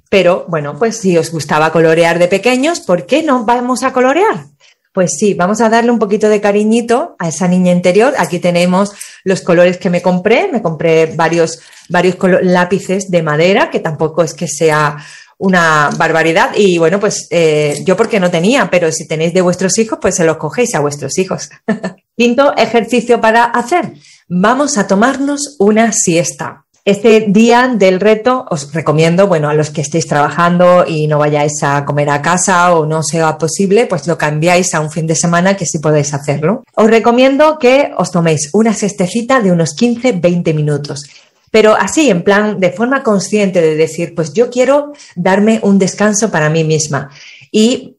pero 0.09 0.45
bueno, 0.49 0.79
pues 0.79 0.97
si 0.97 1.19
os 1.19 1.31
gustaba 1.31 1.73
colorear 1.73 2.19
de 2.19 2.29
pequeños, 2.29 2.81
¿por 2.81 3.07
qué 3.07 3.23
no 3.23 3.45
vamos 3.45 3.83
a 3.83 3.93
colorear? 3.93 4.47
Pues 4.93 5.13
sí, 5.19 5.35
vamos 5.35 5.61
a 5.61 5.69
darle 5.69 5.93
un 5.93 6.01
poquito 6.01 6.29
de 6.29 6.41
cariñito 6.41 7.15
a 7.19 7.29
esa 7.29 7.47
niña 7.47 7.73
interior. 7.73 8.13
Aquí 8.19 8.41
tenemos 8.41 8.93
los 9.23 9.41
colores 9.41 9.79
que 9.79 9.89
me 9.89 10.03
compré. 10.03 10.49
Me 10.51 10.63
compré 10.63 11.07
varios, 11.07 11.61
varios 11.89 12.17
lápices 12.43 13.09
de 13.11 13.23
madera, 13.23 13.71
que 13.71 13.79
tampoco 13.79 14.25
es 14.25 14.35
que 14.35 14.49
sea 14.49 14.97
una 15.39 15.91
barbaridad. 15.97 16.51
Y 16.57 16.79
bueno, 16.79 16.99
pues 16.99 17.29
eh, 17.31 17.83
yo 17.85 17.97
porque 17.97 18.19
no 18.19 18.31
tenía, 18.31 18.69
pero 18.71 18.91
si 18.91 19.07
tenéis 19.07 19.33
de 19.33 19.43
vuestros 19.43 19.79
hijos, 19.79 19.99
pues 20.01 20.17
se 20.17 20.25
los 20.25 20.37
cogéis 20.37 20.75
a 20.75 20.81
vuestros 20.81 21.19
hijos. 21.19 21.51
Quinto 22.17 22.55
ejercicio 22.57 23.21
para 23.21 23.45
hacer. 23.45 23.95
Vamos 24.29 24.77
a 24.77 24.87
tomarnos 24.87 25.57
una 25.59 25.93
siesta. 25.93 26.67
Este 26.85 27.27
día 27.29 27.75
del 27.77 28.01
reto 28.01 28.47
os 28.49 28.73
recomiendo, 28.73 29.27
bueno, 29.27 29.51
a 29.51 29.55
los 29.55 29.71
que 29.71 29.83
estéis 29.83 30.07
trabajando 30.07 30.87
y 30.87 31.07
no 31.07 31.19
vayáis 31.19 31.63
a 31.63 31.85
comer 31.85 32.09
a 32.09 32.23
casa 32.23 32.75
o 32.75 32.87
no 32.87 33.03
sea 33.03 33.37
posible, 33.37 33.87
pues 33.87 34.07
lo 34.07 34.17
cambiáis 34.17 34.75
a 34.75 34.81
un 34.81 34.91
fin 34.91 35.07
de 35.07 35.15
semana 35.15 35.57
que 35.57 35.67
sí 35.67 35.79
podéis 35.79 36.15
hacerlo. 36.15 36.65
Os 36.75 36.89
recomiendo 36.89 37.59
que 37.59 37.93
os 37.99 38.11
toméis 38.11 38.49
una 38.55 38.73
siestecita 38.73 39.41
de 39.41 39.53
unos 39.53 39.77
15-20 39.77 40.55
minutos. 40.55 41.05
Pero 41.51 41.75
así, 41.75 42.09
en 42.09 42.23
plan, 42.23 42.61
de 42.61 42.73
forma 42.73 43.03
consciente 43.03 43.61
de 43.61 43.77
decir, 43.77 44.15
pues 44.15 44.33
yo 44.33 44.51
quiero 44.51 44.93
darme 45.17 45.61
un 45.63 45.79
descanso 45.79 46.31
para 46.31 46.49
mí 46.49 46.65
misma 46.65 47.11
y 47.53 47.97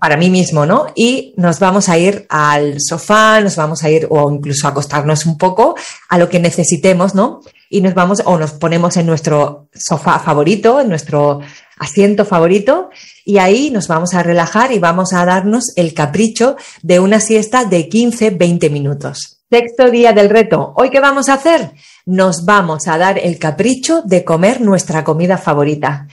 para, 0.00 0.16
mí 0.16 0.30
mismo, 0.30 0.66
¿no? 0.66 0.86
Y 0.94 1.34
nos 1.36 1.58
vamos 1.58 1.88
a 1.88 1.98
ir 1.98 2.26
al 2.28 2.76
sofá, 2.78 3.40
nos 3.40 3.56
vamos 3.56 3.82
a 3.82 3.90
ir 3.90 4.06
o 4.10 4.30
incluso 4.30 4.66
a 4.66 4.70
acostarnos 4.70 5.26
un 5.26 5.36
poco 5.36 5.74
a 6.08 6.18
lo 6.18 6.28
que 6.28 6.38
necesitemos, 6.38 7.14
¿no? 7.14 7.40
Y 7.68 7.80
nos 7.80 7.94
vamos 7.94 8.22
o 8.24 8.38
nos 8.38 8.52
ponemos 8.52 8.96
en 8.96 9.06
nuestro 9.06 9.68
sofá 9.74 10.18
favorito, 10.18 10.80
en 10.80 10.88
nuestro 10.88 11.40
asiento 11.78 12.24
favorito 12.24 12.90
y 13.24 13.38
ahí 13.38 13.70
nos 13.70 13.88
vamos 13.88 14.14
a 14.14 14.22
relajar 14.22 14.72
y 14.72 14.78
vamos 14.78 15.12
a 15.12 15.24
darnos 15.24 15.72
el 15.76 15.94
capricho 15.94 16.56
de 16.82 17.00
una 17.00 17.20
siesta 17.20 17.64
de 17.64 17.88
15-20 17.88 18.70
minutos. 18.70 19.40
Sexto 19.50 19.90
día 19.90 20.12
del 20.12 20.30
reto. 20.30 20.72
¿Hoy 20.76 20.90
qué 20.90 21.00
vamos 21.00 21.28
a 21.28 21.34
hacer? 21.34 21.72
Nos 22.06 22.44
vamos 22.44 22.88
a 22.88 22.98
dar 22.98 23.18
el 23.18 23.38
capricho 23.38 24.02
de 24.02 24.24
comer 24.24 24.60
nuestra 24.60 25.04
comida 25.04 25.38
favorita. 25.38 26.08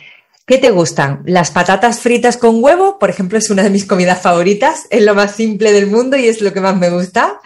¿Qué 0.45 0.57
te 0.57 0.71
gustan? 0.71 1.21
¿Las 1.25 1.51
patatas 1.51 1.99
fritas 1.99 2.37
con 2.37 2.63
huevo? 2.63 2.99
Por 2.99 3.09
ejemplo, 3.09 3.37
es 3.37 3.49
una 3.49 3.63
de 3.63 3.69
mis 3.69 3.85
comidas 3.85 4.21
favoritas. 4.21 4.85
Es 4.89 5.03
lo 5.03 5.15
más 5.15 5.31
simple 5.31 5.71
del 5.71 5.87
mundo 5.87 6.17
y 6.17 6.27
es 6.27 6.41
lo 6.41 6.51
que 6.51 6.61
más 6.61 6.75
me 6.75 6.89
gusta. 6.89 7.39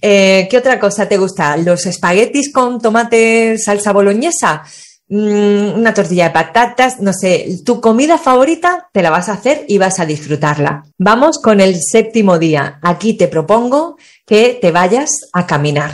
Eh, 0.00 0.46
¿Qué 0.50 0.58
otra 0.58 0.78
cosa 0.78 1.08
te 1.08 1.16
gusta? 1.16 1.56
¿Los 1.56 1.86
espaguetis 1.86 2.52
con 2.52 2.80
tomate 2.80 3.58
salsa 3.58 3.92
boloñesa? 3.92 4.64
mm, 5.08 5.78
una 5.78 5.94
tortilla 5.94 6.24
de 6.24 6.30
patatas, 6.30 7.00
no 7.00 7.12
sé, 7.12 7.60
tu 7.64 7.80
comida 7.80 8.18
favorita 8.18 8.88
te 8.92 9.02
la 9.02 9.10
vas 9.10 9.28
a 9.28 9.34
hacer 9.34 9.64
y 9.68 9.78
vas 9.78 9.98
a 10.00 10.06
disfrutarla. 10.06 10.84
Vamos 10.98 11.38
con 11.38 11.60
el 11.60 11.76
séptimo 11.80 12.38
día. 12.38 12.78
Aquí 12.82 13.14
te 13.14 13.28
propongo 13.28 13.96
que 14.26 14.58
te 14.60 14.70
vayas 14.70 15.10
a 15.32 15.46
caminar. 15.46 15.92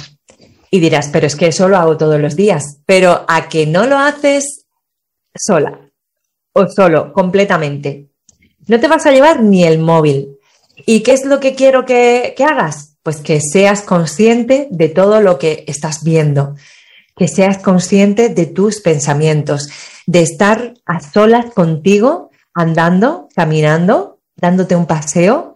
Y 0.71 0.81
dirás, 0.81 1.09
pero 1.13 1.27
es 1.27 1.37
que 1.37 1.47
eso 1.47 1.69
lo 1.69 1.77
hago 1.77 1.97
todos 1.97 2.21
los 2.21 2.35
días. 2.35 2.79
Pero 2.85 3.25
a 3.29 3.49
que 3.49 3.67
no 3.67 3.87
lo 3.87 3.97
haces 3.97 4.67
sola 5.35 5.81
o 6.53 6.67
solo, 6.69 7.13
completamente. 7.13 8.09
No 8.67 8.81
te 8.81 8.89
vas 8.89 9.07
a 9.07 9.13
llevar 9.13 9.43
ni 9.43 9.65
el 9.65 9.79
móvil. 9.79 10.39
¿Y 10.87 11.03
qué 11.03 11.13
es 11.13 11.25
lo 11.25 11.39
que 11.39 11.55
quiero 11.55 11.85
que, 11.85 12.35
que 12.37 12.45
hagas? 12.45 12.94
Pues 13.05 13.19
que 13.19 13.41
seas 13.41 13.83
consciente 13.83 14.67
de 14.73 14.89
todo 14.89 15.21
lo 15.21 15.39
que 15.39 15.65
estás 15.69 16.03
viendo, 16.03 16.57
que 17.17 17.29
seas 17.29 17.59
consciente 17.59 18.31
de 18.31 18.47
tus 18.47 18.81
pensamientos, 18.81 19.69
de 20.07 20.23
estar 20.23 20.75
a 20.85 20.99
solas 20.99 21.53
contigo, 21.55 22.31
andando, 22.53 23.29
caminando, 23.37 24.19
dándote 24.37 24.75
un 24.75 24.87
paseo 24.87 25.55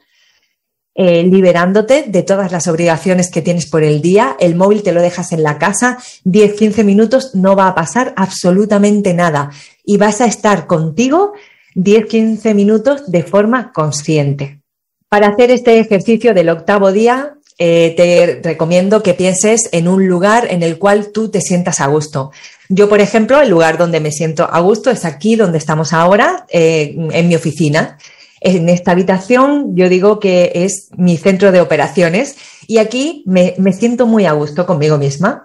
eh, 1.01 1.23
liberándote 1.23 2.07
de 2.09 2.25
todas 2.25 2.51
las 2.51 2.67
obligaciones 2.67 3.31
que 3.31 3.41
tienes 3.41 3.71
por 3.71 3.85
el 3.85 4.03
día. 4.03 4.37
El 4.41 4.57
móvil 4.57 4.83
te 4.83 4.91
lo 4.91 5.01
dejas 5.01 5.31
en 5.31 5.45
la 5.45 5.57
casa, 5.57 5.97
10, 6.25 6.55
15 6.55 6.83
minutos, 6.83 7.37
no 7.37 7.55
va 7.55 7.69
a 7.69 7.75
pasar 7.77 8.15
absolutamente 8.17 9.15
nada 9.15 9.53
y 9.85 9.97
vas 9.97 10.21
a 10.21 10.27
estar 10.27 10.67
contigo 10.67 11.35
10, 11.77 12.07
15 12.07 12.53
minutos 12.53 13.13
de 13.13 13.23
forma 13.23 13.71
consciente. 13.73 14.61
Para 15.09 15.29
hacer 15.29 15.53
este 15.53 15.79
ejercicio 15.79 16.35
del 16.35 16.49
octavo 16.49 16.91
día, 16.91 17.38
eh, 17.61 17.95
te 17.97 18.41
recomiendo 18.49 19.03
que 19.03 19.15
pienses 19.15 19.69
en 19.73 19.89
un 19.89 20.07
lugar 20.07 20.47
en 20.49 20.63
el 20.63 20.79
cual 20.79 21.11
tú 21.13 21.29
te 21.29 21.41
sientas 21.41 21.81
a 21.81 21.89
gusto. 21.89 22.31
Yo, 22.69 22.89
por 22.89 23.01
ejemplo, 23.01 23.41
el 23.41 23.51
lugar 23.51 23.79
donde 23.79 23.99
me 23.99 24.13
siento 24.13 24.49
a 24.49 24.61
gusto 24.61 24.91
es 24.91 25.05
aquí 25.05 25.35
donde 25.35 25.59
estamos 25.59 25.93
ahora, 25.93 26.47
eh, 26.51 26.95
en 27.11 27.29
mi 27.29 27.35
oficina. 27.35 27.99
En 28.41 28.69
esta 28.69 28.93
habitación 28.93 29.75
yo 29.75 29.89
digo 29.89 30.21
que 30.21 30.53
es 30.55 30.91
mi 30.97 31.17
centro 31.17 31.51
de 31.51 31.61
operaciones 31.61 32.37
y 32.69 32.79
aquí 32.79 33.25
me, 33.27 33.57
siento 33.73 34.07
muy 34.07 34.27
a 34.27 34.33
gusto 34.33 34.65
conmigo 34.65 34.97
misma. 34.97 35.45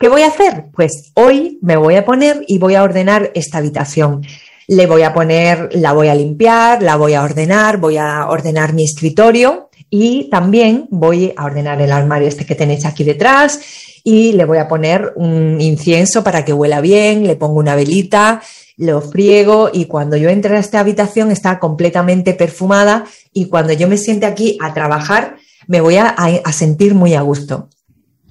¿Qué 0.00 0.08
voy 0.08 0.22
a 0.22 0.26
hacer? 0.26 0.64
Pues 0.74 1.12
hoy 1.14 1.60
me 1.62 1.76
voy 1.76 1.94
a 1.94 2.04
poner 2.04 2.42
y 2.48 2.58
voy 2.58 2.74
a 2.74 2.82
ordenar 2.82 3.30
esta 3.34 3.58
habitación. 3.58 4.26
Le 4.66 4.86
voy 4.86 5.02
a 5.02 5.14
poner, 5.14 5.68
la 5.72 5.92
voy 5.92 6.08
a 6.08 6.14
limpiar, 6.16 6.82
la 6.82 6.96
voy 6.96 7.14
a 7.14 7.22
ordenar, 7.22 7.76
voy 7.76 7.98
a 7.98 8.26
ordenar 8.26 8.72
mi 8.72 8.82
escritorio 8.82 9.70
y 9.94 10.30
también 10.30 10.86
voy 10.88 11.34
a 11.36 11.44
ordenar 11.44 11.82
el 11.82 11.92
armario 11.92 12.26
este 12.26 12.46
que 12.46 12.54
tenéis 12.54 12.86
aquí 12.86 13.04
detrás 13.04 13.60
y 14.02 14.32
le 14.32 14.46
voy 14.46 14.56
a 14.56 14.66
poner 14.66 15.12
un 15.16 15.60
incienso 15.60 16.24
para 16.24 16.46
que 16.46 16.54
huela 16.54 16.80
bien, 16.80 17.26
le 17.26 17.36
pongo 17.36 17.60
una 17.60 17.76
velita 17.76 18.40
lo 18.78 19.02
friego 19.02 19.68
y 19.70 19.84
cuando 19.84 20.16
yo 20.16 20.30
entre 20.30 20.56
a 20.56 20.60
esta 20.60 20.80
habitación 20.80 21.30
está 21.30 21.58
completamente 21.58 22.32
perfumada 22.32 23.04
y 23.34 23.50
cuando 23.50 23.74
yo 23.74 23.86
me 23.86 23.98
siente 23.98 24.24
aquí 24.24 24.56
a 24.62 24.72
trabajar 24.72 25.36
me 25.66 25.82
voy 25.82 25.96
a, 25.98 26.16
sentir 26.52 26.94
muy 26.94 27.12
a 27.12 27.20
gusto. 27.20 27.68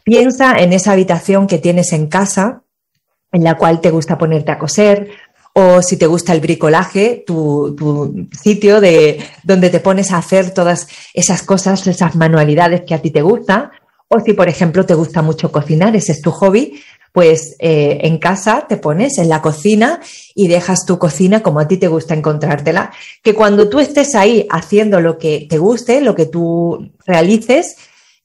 Piensa 0.03 0.58
en 0.58 0.74
esa 0.74 0.94
habitación 0.94 1.46
que 1.46 1.60
tienes 1.60 1.94
en 1.94 2.08
casa 2.08 2.63
en 3.32 3.44
la 3.44 3.56
cual 3.56 3.82
te 3.82 3.91
gusta 3.91 4.18
ponerte 4.18 4.51
a 4.51 4.58
coser 4.58 5.12
o 5.53 5.81
si 5.81 5.98
te 5.98 6.08
gusta 6.08 6.34
el 6.34 6.41
bricolaje, 6.41 7.24
tu, 7.25 7.75
tu, 7.77 8.27
sitio 8.31 8.79
de 8.79 9.20
donde 9.43 9.70
te 9.70 9.79
pones 9.79 10.12
a 10.12 10.17
hacer 10.17 10.53
todas 10.53 10.88
esas 11.13 11.43
cosas, 11.43 11.86
esas 11.88 12.15
manualidades 12.15 12.81
que 12.81 12.93
a 12.93 13.01
ti 13.01 13.12
te 13.12 13.22
gustan, 13.22 13.72
o 14.08 14.20
si 14.20 14.34
por 14.34 14.50
ejemplo 14.50 14.86
te 14.86 14.93
gusta 14.93 15.22
mucho 15.22 15.51
cocinar, 15.51 15.96
ese 15.96 16.13
es 16.13 16.22
tu 16.22 16.31
hobby, 16.31 16.81
pues 17.12 17.55
eh, 17.60 18.00
en 18.03 18.17
casa 18.20 18.65
te 18.67 18.77
pones 18.77 19.17
en 19.17 19.29
la 19.29 19.41
cocina 19.41 20.00
y 20.34 20.48
dejas 20.48 20.86
tu 20.86 20.98
cocina 20.98 21.41
como 21.41 21.60
a 21.60 21.67
ti 21.67 21.77
te 21.77 21.88
gusta 21.88 22.13
encontrártela. 22.13 22.91
Que 23.22 23.34
cuando 23.34 23.70
tú 23.70 23.79
estés 23.79 24.15
ahí 24.15 24.48
haciendo 24.50 25.01
lo 25.01 25.17
que 25.17 25.46
te 25.50 25.58
guste, 25.58 26.01
lo 26.01 26.15
que 26.15 26.25
tú 26.25 26.91
realices, 27.05 27.75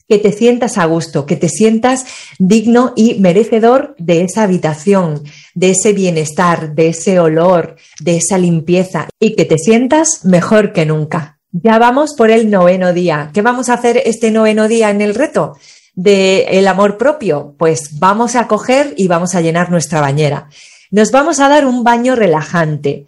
que 0.08 0.18
te 0.18 0.32
sientas 0.32 0.78
a 0.78 0.84
gusto, 0.84 1.26
que 1.26 1.36
te 1.36 1.48
sientas 1.48 2.06
digno 2.38 2.92
y 2.96 3.14
merecedor 3.14 3.94
de 3.98 4.22
esa 4.22 4.44
habitación, 4.44 5.22
de 5.54 5.70
ese 5.70 5.92
bienestar, 5.92 6.74
de 6.74 6.88
ese 6.88 7.18
olor, 7.18 7.76
de 8.00 8.16
esa 8.16 8.38
limpieza 8.38 9.08
y 9.18 9.34
que 9.34 9.44
te 9.44 9.58
sientas 9.58 10.24
mejor 10.24 10.72
que 10.72 10.86
nunca. 10.86 11.38
Ya 11.52 11.78
vamos 11.78 12.14
por 12.14 12.30
el 12.30 12.50
noveno 12.50 12.92
día. 12.92 13.30
¿Qué 13.32 13.42
vamos 13.42 13.68
a 13.68 13.74
hacer 13.74 14.02
este 14.04 14.30
noveno 14.30 14.68
día 14.68 14.90
en 14.90 15.00
el 15.00 15.14
reto? 15.14 15.56
del 15.96 16.68
amor 16.68 16.98
propio? 16.98 17.54
Pues 17.58 17.98
vamos 17.98 18.36
a 18.36 18.46
coger 18.46 18.92
y 18.98 19.08
vamos 19.08 19.34
a 19.34 19.40
llenar 19.40 19.70
nuestra 19.70 20.02
bañera. 20.02 20.50
Nos 20.90 21.10
vamos 21.10 21.40
a 21.40 21.48
dar 21.48 21.66
un 21.66 21.82
baño 21.82 22.14
relajante. 22.14 23.06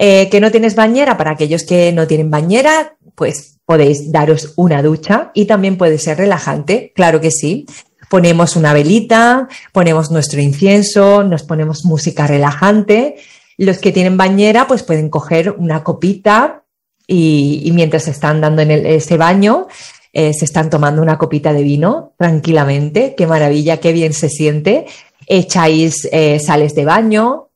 Eh, 0.00 0.28
que 0.30 0.40
no 0.40 0.52
tienes 0.52 0.76
bañera, 0.76 1.16
para 1.16 1.32
aquellos 1.32 1.64
que 1.64 1.92
no 1.92 2.06
tienen 2.06 2.30
bañera, 2.30 2.96
pues 3.16 3.57
podéis 3.68 4.10
daros 4.10 4.54
una 4.56 4.82
ducha 4.82 5.30
y 5.34 5.44
también 5.44 5.76
puede 5.76 5.98
ser 5.98 6.16
relajante, 6.16 6.90
claro 6.94 7.20
que 7.20 7.30
sí. 7.30 7.66
Ponemos 8.08 8.56
una 8.56 8.72
velita, 8.72 9.46
ponemos 9.74 10.10
nuestro 10.10 10.40
incienso, 10.40 11.22
nos 11.22 11.42
ponemos 11.42 11.84
música 11.84 12.26
relajante. 12.26 13.16
Los 13.58 13.76
que 13.76 13.92
tienen 13.92 14.16
bañera, 14.16 14.66
pues 14.66 14.82
pueden 14.82 15.10
coger 15.10 15.50
una 15.50 15.84
copita 15.84 16.62
y, 17.06 17.68
mientras 17.74 18.08
están 18.08 18.40
dando 18.40 18.62
en 18.62 18.70
ese 18.70 19.18
baño, 19.18 19.66
eh, 20.14 20.32
se 20.32 20.46
están 20.46 20.70
tomando 20.70 21.02
una 21.02 21.18
copita 21.18 21.52
de 21.52 21.62
vino 21.62 22.14
tranquilamente, 22.16 23.14
qué 23.14 23.26
maravilla, 23.26 23.80
qué 23.80 23.92
bien 23.92 24.14
se 24.14 24.30
siente, 24.30 24.86
echáis 25.26 26.08
eh, 26.10 26.40
sales 26.40 26.74
de 26.74 26.86
baño 26.86 27.47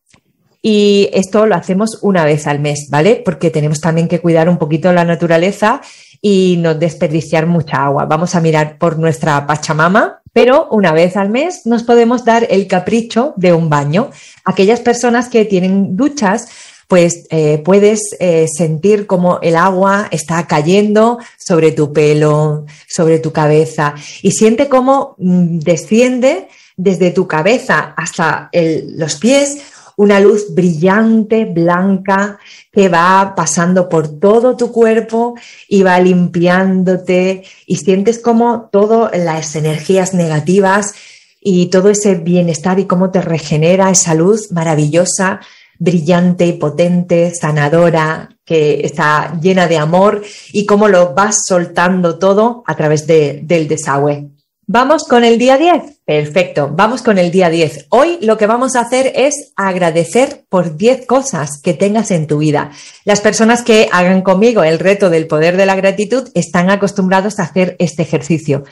y 0.62 1.10
esto 1.12 1.44
lo 1.46 1.56
hacemos 1.56 1.98
una 2.02 2.24
vez 2.24 2.46
al 2.46 2.60
mes, 2.60 2.86
¿vale? 2.88 3.20
Porque 3.24 3.50
tenemos 3.50 3.80
también 3.80 4.06
que 4.06 4.20
cuidar 4.20 4.48
un 4.48 4.58
poquito 4.58 4.92
la 4.92 5.04
naturaleza 5.04 5.82
y 6.20 6.56
no 6.60 6.76
desperdiciar 6.76 7.46
mucha 7.46 7.84
agua. 7.84 8.06
Vamos 8.06 8.36
a 8.36 8.40
mirar 8.40 8.78
por 8.78 8.96
nuestra 8.96 9.44
Pachamama, 9.44 10.22
pero 10.32 10.68
una 10.70 10.92
vez 10.92 11.16
al 11.16 11.30
mes 11.30 11.66
nos 11.66 11.82
podemos 11.82 12.24
dar 12.24 12.46
el 12.48 12.68
capricho 12.68 13.34
de 13.36 13.52
un 13.52 13.68
baño. 13.68 14.10
Aquellas 14.44 14.78
personas 14.78 15.28
que 15.28 15.44
tienen 15.44 15.96
duchas 15.96 16.46
pues 16.86 17.24
eh, 17.30 17.60
puedes 17.64 18.00
eh, 18.20 18.46
sentir 18.54 19.06
como 19.06 19.40
el 19.40 19.56
agua 19.56 20.08
está 20.10 20.46
cayendo 20.46 21.18
sobre 21.38 21.72
tu 21.72 21.90
pelo, 21.92 22.66
sobre 22.86 23.18
tu 23.18 23.32
cabeza 23.32 23.94
y 24.20 24.32
siente 24.32 24.68
cómo 24.68 25.16
mm, 25.16 25.60
desciende 25.60 26.48
desde 26.76 27.10
tu 27.10 27.26
cabeza 27.26 27.94
hasta 27.96 28.50
los 28.52 29.16
pies 29.16 29.58
una 30.02 30.18
luz 30.18 30.52
brillante, 30.52 31.44
blanca, 31.44 32.40
que 32.72 32.88
va 32.88 33.34
pasando 33.36 33.88
por 33.88 34.18
todo 34.18 34.56
tu 34.56 34.72
cuerpo 34.72 35.36
y 35.68 35.84
va 35.84 36.00
limpiándote 36.00 37.44
y 37.66 37.76
sientes 37.76 38.18
como 38.18 38.68
todas 38.72 39.16
las 39.16 39.54
energías 39.54 40.12
negativas 40.12 40.94
y 41.40 41.66
todo 41.66 41.88
ese 41.88 42.16
bienestar 42.16 42.80
y 42.80 42.86
cómo 42.86 43.12
te 43.12 43.20
regenera 43.20 43.90
esa 43.90 44.14
luz 44.14 44.50
maravillosa 44.50 45.38
brillante 45.78 46.46
y 46.46 46.54
potente, 46.54 47.32
sanadora, 47.32 48.28
que 48.44 48.84
está 48.84 49.38
llena 49.40 49.68
de 49.68 49.78
amor 49.78 50.22
y 50.52 50.66
cómo 50.66 50.88
lo 50.88 51.14
vas 51.14 51.44
soltando 51.46 52.18
todo 52.18 52.64
a 52.66 52.74
través 52.74 53.06
del 53.06 53.68
desagüe. 53.68 54.32
Vamos 54.74 55.04
con 55.04 55.22
el 55.22 55.36
día 55.36 55.58
10. 55.58 55.98
Perfecto, 56.06 56.70
vamos 56.72 57.02
con 57.02 57.18
el 57.18 57.30
día 57.30 57.50
10. 57.50 57.88
Hoy 57.90 58.16
lo 58.22 58.38
que 58.38 58.46
vamos 58.46 58.74
a 58.74 58.80
hacer 58.80 59.12
es 59.14 59.52
agradecer 59.54 60.46
por 60.48 60.78
10 60.78 61.04
cosas 61.04 61.60
que 61.62 61.74
tengas 61.74 62.10
en 62.10 62.26
tu 62.26 62.38
vida. 62.38 62.70
Las 63.04 63.20
personas 63.20 63.60
que 63.60 63.90
hagan 63.92 64.22
conmigo 64.22 64.64
el 64.64 64.78
reto 64.78 65.10
del 65.10 65.26
poder 65.26 65.58
de 65.58 65.66
la 65.66 65.76
gratitud 65.76 66.30
están 66.32 66.70
acostumbrados 66.70 67.38
a 67.38 67.42
hacer 67.42 67.76
este 67.80 68.00
ejercicio 68.02 68.64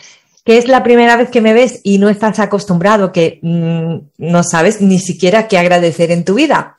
que 0.42 0.56
es 0.56 0.68
la 0.68 0.82
primera 0.82 1.16
vez 1.16 1.28
que 1.28 1.42
me 1.42 1.52
ves 1.52 1.80
y 1.82 1.98
no 1.98 2.08
estás 2.08 2.38
acostumbrado, 2.38 3.12
que 3.12 3.38
mm, 3.42 3.96
no 4.16 4.42
sabes 4.42 4.80
ni 4.80 4.98
siquiera 4.98 5.48
qué 5.48 5.58
agradecer 5.58 6.10
en 6.12 6.24
tu 6.24 6.32
vida 6.32 6.76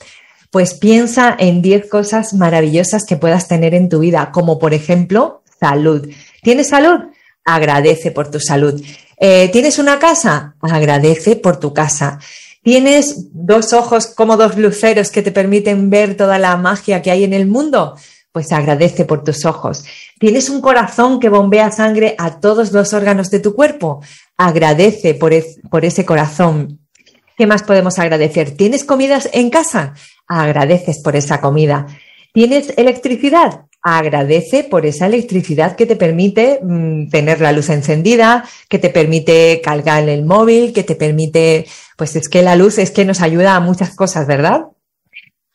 pues 0.50 0.74
piensa 0.74 1.36
en 1.38 1.62
10 1.62 1.88
cosas 1.90 2.34
maravillosas 2.34 3.06
que 3.08 3.18
puedas 3.18 3.48
tener 3.48 3.76
en 3.76 3.88
tu 3.88 4.00
vida, 4.00 4.32
como 4.34 4.58
por 4.58 4.74
ejemplo 4.74 5.44
salud. 5.60 6.10
¿Tienes 6.42 6.70
salud? 6.70 7.02
Agradece 7.46 8.10
por 8.10 8.32
tu 8.32 8.40
salud. 8.40 8.82
Eh, 9.24 9.50
¿Tienes 9.54 9.78
una 9.78 10.00
casa? 10.00 10.56
Agradece 10.62 11.36
por 11.36 11.60
tu 11.60 11.76
casa. 11.76 12.18
¿Tienes 12.64 13.28
dos 13.32 13.72
ojos 13.72 14.08
como 14.08 14.36
dos 14.36 14.58
luceros 14.58 15.12
que 15.12 15.22
te 15.22 15.32
permiten 15.32 15.92
ver 15.92 16.18
toda 16.18 16.40
la 16.40 16.58
magia 16.58 17.04
que 17.04 17.12
hay 17.12 17.24
en 17.24 17.34
el 17.34 17.46
mundo? 17.46 17.96
Pues 18.32 18.52
agradece 18.52 19.06
por 19.06 19.24
tus 19.24 19.46
ojos. 19.46 19.86
¿Tienes 20.20 20.50
un 20.50 20.60
corazón 20.60 21.20
que 21.20 21.30
bombea 21.30 21.72
sangre 21.72 22.16
a 22.18 22.40
todos 22.40 22.72
los 22.72 22.94
órganos 22.94 23.30
de 23.30 23.40
tu 23.40 23.54
cuerpo? 23.54 24.02
Agradece 24.38 25.14
por, 25.14 25.34
por 25.70 25.86
ese 25.86 26.04
corazón. 26.04 26.80
¿Qué 27.38 27.46
más 27.46 27.62
podemos 27.62 28.00
agradecer? 28.00 28.58
¿Tienes 28.58 28.84
comidas 28.84 29.30
en 29.34 29.52
casa? 29.52 29.94
agradeces 30.28 30.98
por 30.98 31.16
esa 31.16 31.40
comida. 31.42 31.86
¿Tienes 32.34 32.74
electricidad? 32.76 33.66
Agradece 33.82 34.64
por 34.64 34.86
esa 34.86 35.08
electricidad 35.08 35.76
que 35.76 35.86
te 35.86 35.96
permite 35.96 36.60
mm, 36.62 37.10
tener 37.10 37.42
la 37.42 37.52
luz 37.52 37.70
encendida, 37.70 38.46
que 38.70 38.80
te 38.80 38.90
permite 38.90 39.62
cargar 39.64 40.08
el 40.08 40.24
móvil, 40.24 40.74
que 40.74 40.84
te 40.84 40.96
permite, 40.96 41.66
pues 41.98 42.16
es 42.16 42.30
que 42.30 42.44
la 42.44 42.56
luz 42.56 42.78
es 42.78 42.92
que 42.92 43.06
nos 43.06 43.22
ayuda 43.22 43.56
a 43.56 43.60
muchas 43.60 43.96
cosas, 43.96 44.28
¿verdad? 44.28 44.66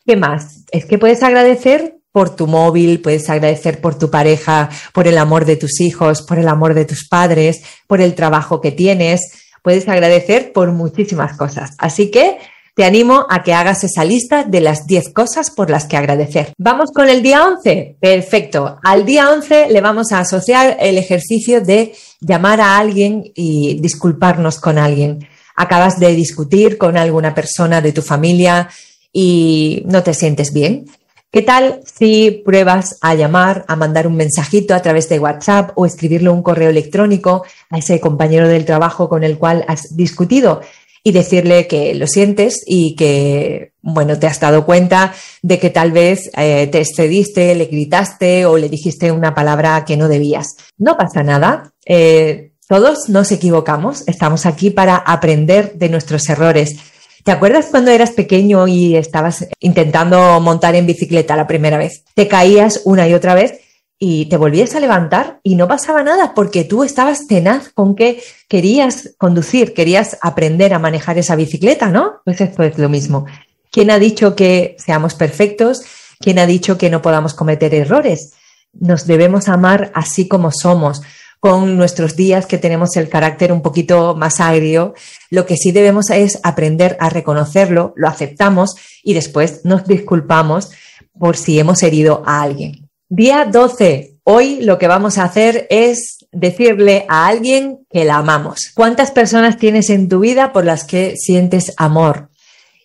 ¿Qué 0.04 0.16
más? 0.16 0.64
Es 0.70 0.86
que 0.86 0.98
puedes 0.98 1.22
agradecer 1.22 1.96
por 2.12 2.34
tu 2.34 2.46
móvil, 2.46 3.00
puedes 3.00 3.28
agradecer 3.28 3.80
por 3.80 3.98
tu 3.98 4.10
pareja, 4.10 4.70
por 4.92 5.06
el 5.06 5.18
amor 5.18 5.44
de 5.44 5.56
tus 5.56 5.80
hijos, 5.80 6.22
por 6.22 6.38
el 6.38 6.48
amor 6.48 6.74
de 6.74 6.84
tus 6.84 7.06
padres, 7.08 7.62
por 7.86 8.00
el 8.00 8.14
trabajo 8.14 8.60
que 8.60 8.72
tienes, 8.72 9.20
puedes 9.62 9.88
agradecer 9.88 10.52
por 10.52 10.72
muchísimas 10.72 11.36
cosas. 11.36 11.72
Así 11.78 12.10
que 12.10 12.38
te 12.76 12.84
animo 12.84 13.26
a 13.30 13.42
que 13.42 13.54
hagas 13.54 13.84
esa 13.84 14.04
lista 14.04 14.44
de 14.44 14.60
las 14.60 14.86
10 14.86 15.14
cosas 15.14 15.50
por 15.50 15.70
las 15.70 15.86
que 15.86 15.96
agradecer. 15.96 16.52
Vamos 16.58 16.90
con 16.94 17.08
el 17.08 17.22
día 17.22 17.46
11. 17.46 17.96
Perfecto. 17.98 18.78
Al 18.84 19.06
día 19.06 19.30
11 19.30 19.70
le 19.70 19.80
vamos 19.80 20.12
a 20.12 20.20
asociar 20.20 20.76
el 20.78 20.98
ejercicio 20.98 21.62
de 21.62 21.94
llamar 22.20 22.60
a 22.60 22.76
alguien 22.76 23.24
y 23.34 23.80
disculparnos 23.80 24.60
con 24.60 24.76
alguien. 24.76 25.26
Acabas 25.56 25.98
de 25.98 26.14
discutir 26.14 26.76
con 26.76 26.98
alguna 26.98 27.34
persona 27.34 27.80
de 27.80 27.92
tu 27.92 28.02
familia 28.02 28.68
y 29.10 29.82
no 29.86 30.02
te 30.02 30.12
sientes 30.12 30.52
bien. 30.52 30.84
¿Qué 31.32 31.40
tal 31.40 31.80
si 31.84 32.42
pruebas 32.44 32.98
a 33.00 33.14
llamar, 33.14 33.64
a 33.68 33.76
mandar 33.76 34.06
un 34.06 34.16
mensajito 34.16 34.74
a 34.74 34.82
través 34.82 35.08
de 35.08 35.18
WhatsApp 35.18 35.70
o 35.76 35.86
escribirle 35.86 36.28
un 36.28 36.42
correo 36.42 36.68
electrónico 36.68 37.42
a 37.70 37.78
ese 37.78 38.00
compañero 38.00 38.48
del 38.48 38.66
trabajo 38.66 39.08
con 39.08 39.24
el 39.24 39.38
cual 39.38 39.64
has 39.66 39.96
discutido 39.96 40.60
y 41.06 41.12
decirle 41.12 41.68
que 41.68 41.94
lo 41.94 42.08
sientes 42.08 42.64
y 42.66 42.96
que, 42.96 43.70
bueno, 43.80 44.18
te 44.18 44.26
has 44.26 44.40
dado 44.40 44.66
cuenta 44.66 45.14
de 45.40 45.60
que 45.60 45.70
tal 45.70 45.92
vez 45.92 46.32
eh, 46.36 46.66
te 46.66 46.80
excediste, 46.80 47.54
le 47.54 47.66
gritaste 47.66 48.44
o 48.44 48.58
le 48.58 48.68
dijiste 48.68 49.12
una 49.12 49.32
palabra 49.32 49.84
que 49.84 49.96
no 49.96 50.08
debías. 50.08 50.56
No 50.78 50.96
pasa 50.96 51.22
nada. 51.22 51.72
Eh, 51.84 52.50
todos 52.66 53.08
nos 53.08 53.30
equivocamos. 53.30 54.02
Estamos 54.08 54.46
aquí 54.46 54.70
para 54.70 54.96
aprender 54.96 55.74
de 55.74 55.90
nuestros 55.90 56.28
errores. 56.28 56.74
¿Te 57.22 57.30
acuerdas 57.30 57.68
cuando 57.70 57.92
eras 57.92 58.10
pequeño 58.10 58.66
y 58.66 58.96
estabas 58.96 59.46
intentando 59.60 60.40
montar 60.40 60.74
en 60.74 60.86
bicicleta 60.86 61.36
la 61.36 61.46
primera 61.46 61.78
vez? 61.78 62.02
Te 62.14 62.26
caías 62.26 62.80
una 62.84 63.06
y 63.06 63.14
otra 63.14 63.36
vez 63.36 63.60
y 63.98 64.26
te 64.26 64.36
volvías 64.36 64.74
a 64.74 64.80
levantar 64.80 65.40
y 65.42 65.54
no 65.54 65.68
pasaba 65.68 66.02
nada 66.02 66.34
porque 66.34 66.64
tú 66.64 66.84
estabas 66.84 67.26
tenaz 67.26 67.70
con 67.70 67.96
que 67.96 68.22
querías 68.48 69.14
conducir, 69.18 69.72
querías 69.72 70.18
aprender 70.20 70.74
a 70.74 70.78
manejar 70.78 71.18
esa 71.18 71.36
bicicleta, 71.36 71.90
¿no? 71.90 72.20
Pues 72.24 72.40
esto 72.40 72.62
es 72.62 72.78
lo 72.78 72.88
mismo. 72.88 73.26
¿Quién 73.70 73.90
ha 73.90 73.98
dicho 73.98 74.36
que 74.36 74.76
seamos 74.78 75.14
perfectos? 75.14 75.82
¿Quién 76.20 76.38
ha 76.38 76.46
dicho 76.46 76.76
que 76.78 76.90
no 76.90 77.02
podamos 77.02 77.34
cometer 77.34 77.74
errores? 77.74 78.34
Nos 78.72 79.06
debemos 79.06 79.48
amar 79.48 79.90
así 79.94 80.28
como 80.28 80.50
somos, 80.52 81.02
con 81.40 81.76
nuestros 81.76 82.16
días 82.16 82.46
que 82.46 82.58
tenemos 82.58 82.96
el 82.96 83.08
carácter 83.08 83.52
un 83.52 83.62
poquito 83.62 84.14
más 84.14 84.40
agrio. 84.40 84.94
Lo 85.30 85.46
que 85.46 85.56
sí 85.56 85.72
debemos 85.72 86.10
es 86.10 86.38
aprender 86.42 86.96
a 87.00 87.08
reconocerlo, 87.08 87.94
lo 87.96 88.08
aceptamos 88.08 88.76
y 89.02 89.14
después 89.14 89.64
nos 89.64 89.86
disculpamos 89.86 90.70
por 91.18 91.36
si 91.36 91.58
hemos 91.58 91.82
herido 91.82 92.22
a 92.26 92.42
alguien. 92.42 92.85
Día 93.08 93.44
12. 93.44 94.18
Hoy 94.24 94.62
lo 94.62 94.78
que 94.78 94.88
vamos 94.88 95.16
a 95.16 95.22
hacer 95.22 95.68
es 95.70 96.26
decirle 96.32 97.06
a 97.08 97.28
alguien 97.28 97.86
que 97.88 98.04
la 98.04 98.16
amamos. 98.16 98.72
¿Cuántas 98.74 99.12
personas 99.12 99.58
tienes 99.58 99.90
en 99.90 100.08
tu 100.08 100.18
vida 100.18 100.52
por 100.52 100.64
las 100.64 100.82
que 100.82 101.14
sientes 101.16 101.72
amor? 101.76 102.30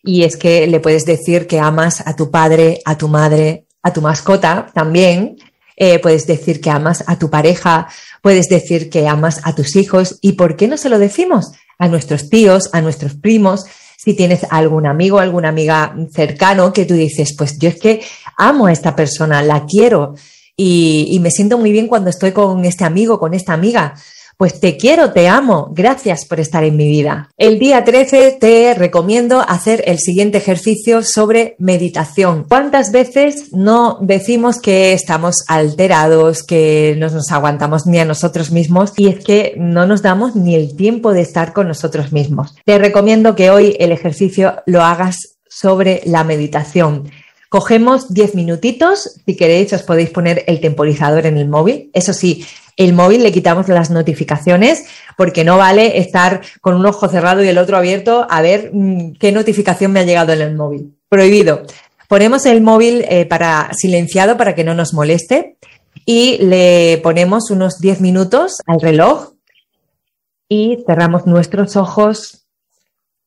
Y 0.04 0.22
es 0.22 0.38
que 0.38 0.68
le 0.68 0.80
puedes 0.80 1.06
decir 1.06 1.48
que 1.48 1.60
amas 1.60 2.06
a 2.06 2.16
tu 2.16 2.30
padre, 2.30 2.82
a 2.86 3.00
tu 3.00 3.08
madre, 3.08 3.66
a 3.82 3.94
tu 3.94 4.02
mascota 4.02 4.68
también. 4.76 5.38
Eh, 5.76 5.98
puedes 5.98 6.28
decir 6.28 6.62
que 6.62 6.70
amas 6.70 7.04
a 7.08 7.18
tu 7.18 7.32
pareja, 7.32 7.88
puedes 8.22 8.48
decir 8.48 8.92
que 8.92 9.08
amas 9.08 9.42
a 9.44 9.56
tus 9.56 9.76
hijos. 9.76 10.20
¿Y 10.22 10.34
por 10.34 10.56
qué 10.56 10.68
no 10.68 10.78
se 10.78 10.90
lo 10.90 11.00
decimos? 11.00 11.54
A 11.80 11.88
nuestros 11.88 12.30
tíos, 12.30 12.70
a 12.74 12.82
nuestros 12.82 13.16
primos, 13.16 13.66
si 14.04 14.16
tienes 14.16 14.48
algún 14.50 14.88
amigo, 14.88 15.20
alguna 15.20 15.50
amiga 15.50 15.96
cercano 16.12 16.74
que 16.74 16.86
tú 16.86 16.96
dices, 16.96 17.36
pues 17.38 17.60
yo 17.60 17.70
es 17.70 17.80
que 17.80 18.02
amo 18.36 18.66
a 18.66 18.72
esta 18.72 18.96
persona, 18.96 19.44
la 19.44 19.66
quiero 19.66 20.16
y, 20.56 21.08
y 21.12 21.20
me 21.20 21.30
siento 21.30 21.60
muy 21.60 21.72
bien 21.72 21.88
cuando 21.88 22.10
estoy 22.10 22.32
con 22.32 22.66
este 22.66 22.84
amigo, 22.84 23.20
con 23.20 23.36
esta 23.36 23.54
amiga 23.54 23.94
pues 24.42 24.60
te 24.60 24.76
quiero, 24.76 25.12
te 25.12 25.28
amo, 25.28 25.70
gracias 25.72 26.26
por 26.26 26.40
estar 26.40 26.64
en 26.64 26.76
mi 26.76 26.90
vida. 26.90 27.30
El 27.38 27.60
día 27.60 27.84
13 27.84 28.40
te 28.42 28.74
recomiendo 28.74 29.40
hacer 29.40 29.84
el 29.86 30.00
siguiente 30.00 30.40
ejercicio 30.40 31.04
sobre 31.04 31.56
meditación. 31.60 32.48
¿Cuántas 32.50 32.92
veces 32.92 33.54
no 33.54 34.00
decimos 34.02 34.60
que 34.60 34.94
estamos 34.94 35.46
alterados, 35.48 36.42
que 36.42 36.96
no 36.98 37.12
nos 37.12 37.32
aguantamos 37.32 37.86
ni 37.86 38.00
a 38.00 38.06
nosotros 38.06 38.50
mismos 38.50 38.94
y 38.98 39.10
es 39.10 39.24
que 39.24 39.54
no 39.58 39.86
nos 39.86 40.02
damos 40.02 40.36
ni 40.36 40.56
el 40.56 40.76
tiempo 40.76 41.14
de 41.14 41.22
estar 41.22 41.54
con 41.54 41.68
nosotros 41.68 42.12
mismos? 42.12 42.56
Te 42.66 42.80
recomiendo 42.80 43.36
que 43.36 43.52
hoy 43.52 43.76
el 43.80 43.92
ejercicio 43.92 44.64
lo 44.66 44.82
hagas 44.82 45.38
sobre 45.48 46.02
la 46.06 46.24
meditación. 46.24 47.12
Cogemos 47.52 48.14
10 48.14 48.36
minutitos, 48.36 49.22
si 49.26 49.36
queréis 49.36 49.74
os 49.74 49.84
podéis 49.84 50.10
poner 50.10 50.46
el 50.48 50.62
temporizador 50.62 51.26
en 51.26 51.38
el 51.38 51.50
móvil. 51.50 51.92
Eso 51.94 52.14
sí, 52.14 52.46
el 52.78 52.94
móvil 52.94 53.24
le 53.24 53.32
quitamos 53.32 53.68
las 53.68 53.90
notificaciones 53.90 54.86
porque 55.18 55.44
no 55.44 55.58
vale 55.58 56.00
estar 56.00 56.42
con 56.62 56.76
un 56.76 56.86
ojo 56.86 57.08
cerrado 57.08 57.44
y 57.44 57.48
el 57.48 57.58
otro 57.58 57.78
abierto 57.78 58.26
a 58.30 58.42
ver 58.42 58.72
mm, 58.74 59.14
qué 59.14 59.32
notificación 59.32 59.92
me 59.92 60.02
ha 60.02 60.06
llegado 60.06 60.34
en 60.34 60.42
el 60.42 60.56
móvil. 60.56 60.96
Prohibido. 61.10 61.64
Ponemos 62.08 62.46
el 62.46 62.62
móvil 62.62 63.06
eh, 63.08 63.26
para 63.26 63.70
silenciado 63.74 64.38
para 64.38 64.56
que 64.56 64.64
no 64.64 64.74
nos 64.74 64.94
moleste 64.94 65.58
y 66.06 66.38
le 66.40 67.00
ponemos 67.04 67.52
unos 67.52 67.80
10 67.80 68.02
minutos 68.02 68.58
al 68.66 68.82
reloj 68.82 69.34
y 70.50 70.84
cerramos 70.86 71.26
nuestros 71.28 71.76
ojos 71.76 72.46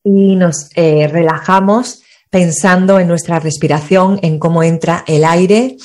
y 0.03 0.35
nos 0.35 0.69
eh, 0.75 1.07
relajamos 1.07 2.03
pensando 2.29 2.99
en 2.99 3.07
nuestra 3.07 3.39
respiración, 3.39 4.19
en 4.21 4.37
cómo 4.39 4.61
entra 4.61 5.03
el 5.07 5.23
aire 5.23 5.77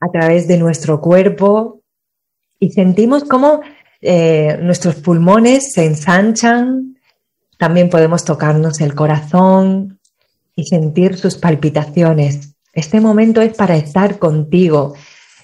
a 0.00 0.08
través 0.12 0.46
de 0.46 0.58
nuestro 0.58 1.00
cuerpo 1.00 1.79
y 2.60 2.70
sentimos 2.70 3.24
cómo 3.24 3.62
eh, 4.02 4.58
nuestros 4.62 4.96
pulmones 4.96 5.72
se 5.72 5.86
ensanchan, 5.86 6.96
también 7.58 7.88
podemos 7.90 8.24
tocarnos 8.24 8.80
el 8.80 8.94
corazón 8.94 9.98
y 10.54 10.64
sentir 10.66 11.16
sus 11.18 11.36
palpitaciones. 11.36 12.54
Este 12.72 13.00
momento 13.00 13.40
es 13.40 13.54
para 13.56 13.76
estar 13.76 14.18
contigo. 14.18 14.94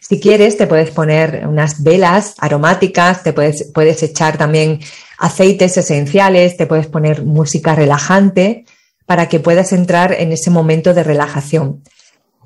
Si 0.00 0.20
quieres, 0.20 0.56
te 0.56 0.66
puedes 0.66 0.90
poner 0.90 1.46
unas 1.48 1.82
velas 1.82 2.34
aromáticas, 2.38 3.22
te 3.22 3.32
puedes, 3.32 3.72
puedes 3.74 4.02
echar 4.02 4.38
también 4.38 4.80
aceites 5.18 5.76
esenciales, 5.76 6.56
te 6.56 6.66
puedes 6.66 6.86
poner 6.86 7.24
música 7.24 7.74
relajante 7.74 8.66
para 9.06 9.28
que 9.28 9.40
puedas 9.40 9.72
entrar 9.72 10.12
en 10.12 10.32
ese 10.32 10.50
momento 10.50 10.94
de 10.94 11.02
relajación. 11.02 11.82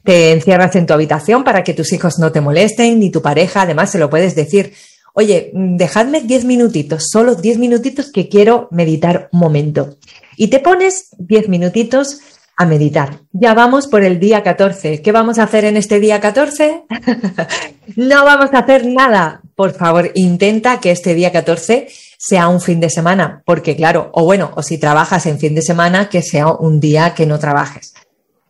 Te 0.04 0.32
encierras 0.32 0.74
en 0.76 0.86
tu 0.86 0.94
habitación 0.94 1.44
para 1.44 1.62
que 1.62 1.74
tus 1.74 1.92
hijos 1.92 2.18
no 2.18 2.32
te 2.32 2.40
molesten, 2.40 2.98
ni 2.98 3.10
tu 3.10 3.22
pareja, 3.22 3.62
además 3.62 3.90
se 3.90 3.98
lo 3.98 4.10
puedes 4.10 4.34
decir. 4.34 4.72
Oye, 5.12 5.50
dejadme 5.54 6.20
10 6.20 6.44
minutitos, 6.44 7.08
solo 7.10 7.34
10 7.34 7.58
minutitos 7.58 8.10
que 8.12 8.28
quiero 8.28 8.68
meditar 8.70 9.28
un 9.32 9.40
momento. 9.40 9.96
Y 10.36 10.48
te 10.48 10.60
pones 10.60 11.08
10 11.18 11.48
minutitos 11.48 12.20
a 12.56 12.66
meditar. 12.66 13.20
Ya 13.32 13.54
vamos 13.54 13.86
por 13.86 14.04
el 14.04 14.20
día 14.20 14.42
14. 14.42 15.00
¿Qué 15.00 15.12
vamos 15.12 15.38
a 15.38 15.44
hacer 15.44 15.64
en 15.64 15.78
este 15.78 15.98
día 15.98 16.20
14? 16.20 16.84
no 17.96 18.24
vamos 18.24 18.50
a 18.52 18.58
hacer 18.58 18.86
nada. 18.86 19.40
Por 19.56 19.72
favor, 19.72 20.10
intenta 20.14 20.78
que 20.78 20.90
este 20.90 21.14
día 21.14 21.32
14 21.32 21.88
sea 22.18 22.48
un 22.48 22.60
fin 22.60 22.78
de 22.78 22.90
semana, 22.90 23.42
porque 23.46 23.74
claro, 23.74 24.10
o 24.12 24.24
bueno, 24.24 24.52
o 24.56 24.62
si 24.62 24.76
trabajas 24.76 25.24
en 25.24 25.38
fin 25.38 25.54
de 25.54 25.62
semana, 25.62 26.10
que 26.10 26.20
sea 26.20 26.48
un 26.52 26.80
día 26.80 27.14
que 27.14 27.24
no 27.24 27.38
trabajes. 27.38 27.94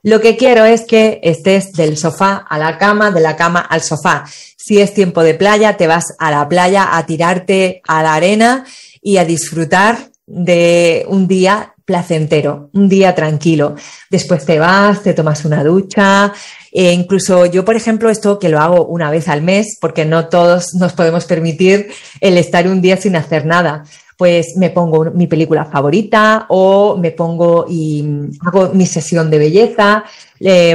Lo 0.02 0.20
que 0.20 0.36
quiero 0.36 0.64
es 0.64 0.82
que 0.82 1.20
estés 1.22 1.72
del 1.72 1.96
sofá 1.96 2.46
a 2.48 2.58
la 2.58 2.78
cama, 2.78 3.10
de 3.10 3.20
la 3.20 3.36
cama 3.36 3.60
al 3.60 3.82
sofá. 3.82 4.24
Si 4.56 4.80
es 4.80 4.94
tiempo 4.94 5.22
de 5.22 5.34
playa, 5.34 5.76
te 5.76 5.86
vas 5.86 6.14
a 6.18 6.30
la 6.30 6.48
playa 6.48 6.96
a 6.96 7.04
tirarte 7.04 7.82
a 7.86 8.02
la 8.02 8.14
arena 8.14 8.64
y 9.02 9.18
a 9.18 9.24
disfrutar 9.24 10.10
de 10.26 11.04
un 11.08 11.26
día 11.26 11.74
placentero, 11.84 12.70
un 12.72 12.88
día 12.88 13.14
tranquilo. 13.14 13.74
Después 14.10 14.46
te 14.46 14.58
vas, 14.58 15.02
te 15.02 15.12
tomas 15.12 15.44
una 15.44 15.64
ducha. 15.64 16.32
E 16.72 16.92
incluso 16.92 17.46
yo, 17.46 17.64
por 17.64 17.76
ejemplo, 17.76 18.08
esto 18.10 18.38
que 18.38 18.48
lo 18.48 18.60
hago 18.60 18.86
una 18.86 19.10
vez 19.10 19.28
al 19.28 19.42
mes, 19.42 19.76
porque 19.80 20.04
no 20.04 20.28
todos 20.28 20.74
nos 20.74 20.92
podemos 20.92 21.24
permitir 21.26 21.90
el 22.20 22.38
estar 22.38 22.68
un 22.68 22.80
día 22.80 22.96
sin 22.96 23.16
hacer 23.16 23.44
nada 23.44 23.84
pues 24.20 24.54
me 24.58 24.68
pongo 24.68 25.06
mi 25.12 25.26
película 25.26 25.64
favorita 25.64 26.44
o 26.50 26.98
me 26.98 27.10
pongo 27.10 27.64
y 27.66 28.04
hago 28.44 28.68
mi 28.74 28.84
sesión 28.84 29.30
de 29.30 29.38
belleza. 29.38 30.04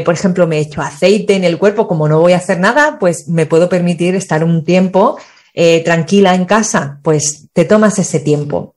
por 0.03 0.13
ejemplo, 0.15 0.47
me 0.47 0.57
echo 0.57 0.81
aceite 0.81 1.35
en 1.35 1.43
el 1.43 1.59
cuerpo, 1.59 1.87
como 1.87 2.07
no 2.07 2.19
voy 2.19 2.33
a 2.33 2.37
hacer 2.37 2.59
nada, 2.59 2.97
pues 2.99 3.27
me 3.27 3.45
puedo 3.45 3.69
permitir 3.69 4.15
estar 4.15 4.43
un 4.43 4.63
tiempo 4.63 5.17
eh, 5.53 5.83
tranquila 5.85 6.33
en 6.33 6.45
casa, 6.45 6.99
pues 7.03 7.49
te 7.53 7.65
tomas 7.65 7.99
ese 7.99 8.19
tiempo. 8.19 8.73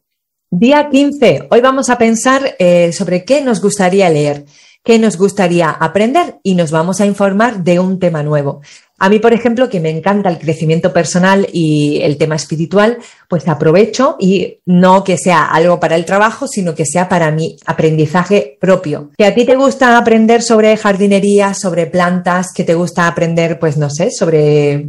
Día 0.50 0.90
15. 0.90 1.48
Hoy 1.50 1.62
vamos 1.62 1.88
a 1.88 1.96
pensar 1.96 2.56
eh, 2.58 2.92
sobre 2.92 3.24
qué 3.24 3.40
nos 3.40 3.62
gustaría 3.62 4.10
leer. 4.10 4.44
que 4.84 4.98
nos 4.98 5.16
gustaría 5.16 5.70
aprender 5.70 6.38
y 6.42 6.54
nos 6.54 6.70
vamos 6.70 7.00
a 7.00 7.06
informar 7.06 7.64
de 7.64 7.80
un 7.80 7.98
tema 7.98 8.22
nuevo. 8.22 8.60
A 9.00 9.08
mí, 9.08 9.20
por 9.20 9.32
ejemplo, 9.32 9.68
que 9.68 9.78
me 9.78 9.90
encanta 9.90 10.28
el 10.28 10.38
crecimiento 10.38 10.92
personal 10.92 11.46
y 11.52 12.00
el 12.02 12.16
tema 12.16 12.34
espiritual, 12.34 12.98
pues 13.28 13.46
aprovecho 13.46 14.16
y 14.18 14.58
no 14.66 15.04
que 15.04 15.16
sea 15.16 15.44
algo 15.44 15.78
para 15.78 15.94
el 15.94 16.04
trabajo, 16.04 16.48
sino 16.48 16.74
que 16.74 16.84
sea 16.84 17.08
para 17.08 17.30
mi 17.30 17.56
aprendizaje 17.64 18.58
propio. 18.60 19.10
Que 19.16 19.26
a 19.26 19.34
ti 19.34 19.44
te 19.44 19.54
gusta 19.54 19.96
aprender 19.96 20.42
sobre 20.42 20.76
jardinería, 20.76 21.54
sobre 21.54 21.86
plantas, 21.86 22.48
que 22.52 22.64
te 22.64 22.74
gusta 22.74 23.06
aprender, 23.06 23.60
pues 23.60 23.76
no 23.76 23.88
sé, 23.88 24.10
sobre 24.10 24.88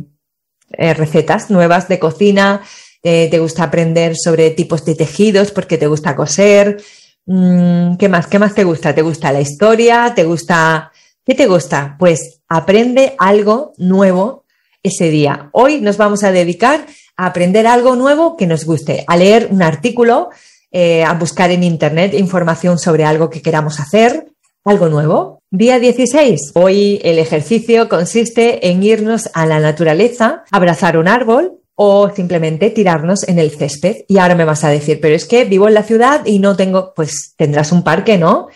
eh, 0.71 0.93
recetas 0.95 1.51
nuevas 1.51 1.87
de 1.87 1.99
cocina, 1.99 2.61
eh, 3.03 3.27
te 3.29 3.37
gusta 3.39 3.63
aprender 3.63 4.15
sobre 4.17 4.49
tipos 4.49 4.85
de 4.85 4.95
tejidos 4.95 5.51
porque 5.51 5.77
te 5.77 5.87
gusta 5.87 6.15
coser. 6.15 6.81
Mm, 7.27 7.95
¿Qué 7.97 8.09
más? 8.09 8.25
¿Qué 8.25 8.39
más 8.39 8.55
te 8.55 8.63
gusta? 8.63 8.95
¿Te 8.95 9.03
gusta 9.03 9.31
la 9.31 9.41
historia? 9.41 10.13
¿Te 10.15 10.23
gusta 10.23 10.91
¿Qué 11.29 11.35
te 11.35 11.45
gusta? 11.45 11.95
Pues 11.99 12.41
aprende 12.49 13.13
algo 13.19 13.73
nuevo 13.77 14.45
ese 14.81 15.11
día. 15.11 15.51
Hoy 15.51 15.79
nos 15.79 15.95
vamos 15.95 16.23
a 16.23 16.31
dedicar 16.31 16.87
a 17.17 17.27
aprender 17.27 17.67
algo 17.67 17.95
nuevo 17.95 18.35
que 18.35 18.47
nos 18.47 18.65
guste, 18.65 19.03
a 19.05 19.15
leer 19.15 19.47
un 19.51 19.61
artículo, 19.61 20.29
eh, 20.71 21.03
a 21.03 21.13
buscar 21.13 21.51
en 21.51 21.63
Internet 21.63 22.15
información 22.15 22.79
sobre 22.79 23.05
algo 23.05 23.29
que 23.29 23.43
queramos 23.43 23.79
hacer, 23.79 24.25
algo 24.65 24.89
nuevo. 24.89 25.43
Día 25.51 25.77
16. 25.77 26.53
Hoy 26.55 26.99
el 27.03 27.19
ejercicio 27.19 27.89
consiste 27.89 28.67
en 28.67 28.81
irnos 28.81 29.29
a 29.35 29.45
la 29.45 29.59
naturaleza, 29.59 30.45
abrazar 30.49 30.97
un 30.97 31.07
árbol 31.07 31.59
o 31.75 32.09
simplemente 32.09 32.71
tirarnos 32.71 33.27
en 33.27 33.37
el 33.37 33.51
césped. 33.51 33.97
Y 34.07 34.17
ahora 34.17 34.33
me 34.33 34.45
vas 34.45 34.63
a 34.63 34.69
decir, 34.69 34.99
pero 34.99 35.13
es 35.13 35.25
que 35.25 35.45
vivo 35.45 35.67
en 35.67 35.75
la 35.75 35.83
ciudad 35.83 36.25
y 36.25 36.39
no 36.39 36.55
tengo, 36.55 36.91
pues 36.95 37.35
tendrás 37.37 37.71
un 37.71 37.83
parque, 37.83 38.17
¿no? 38.17 38.47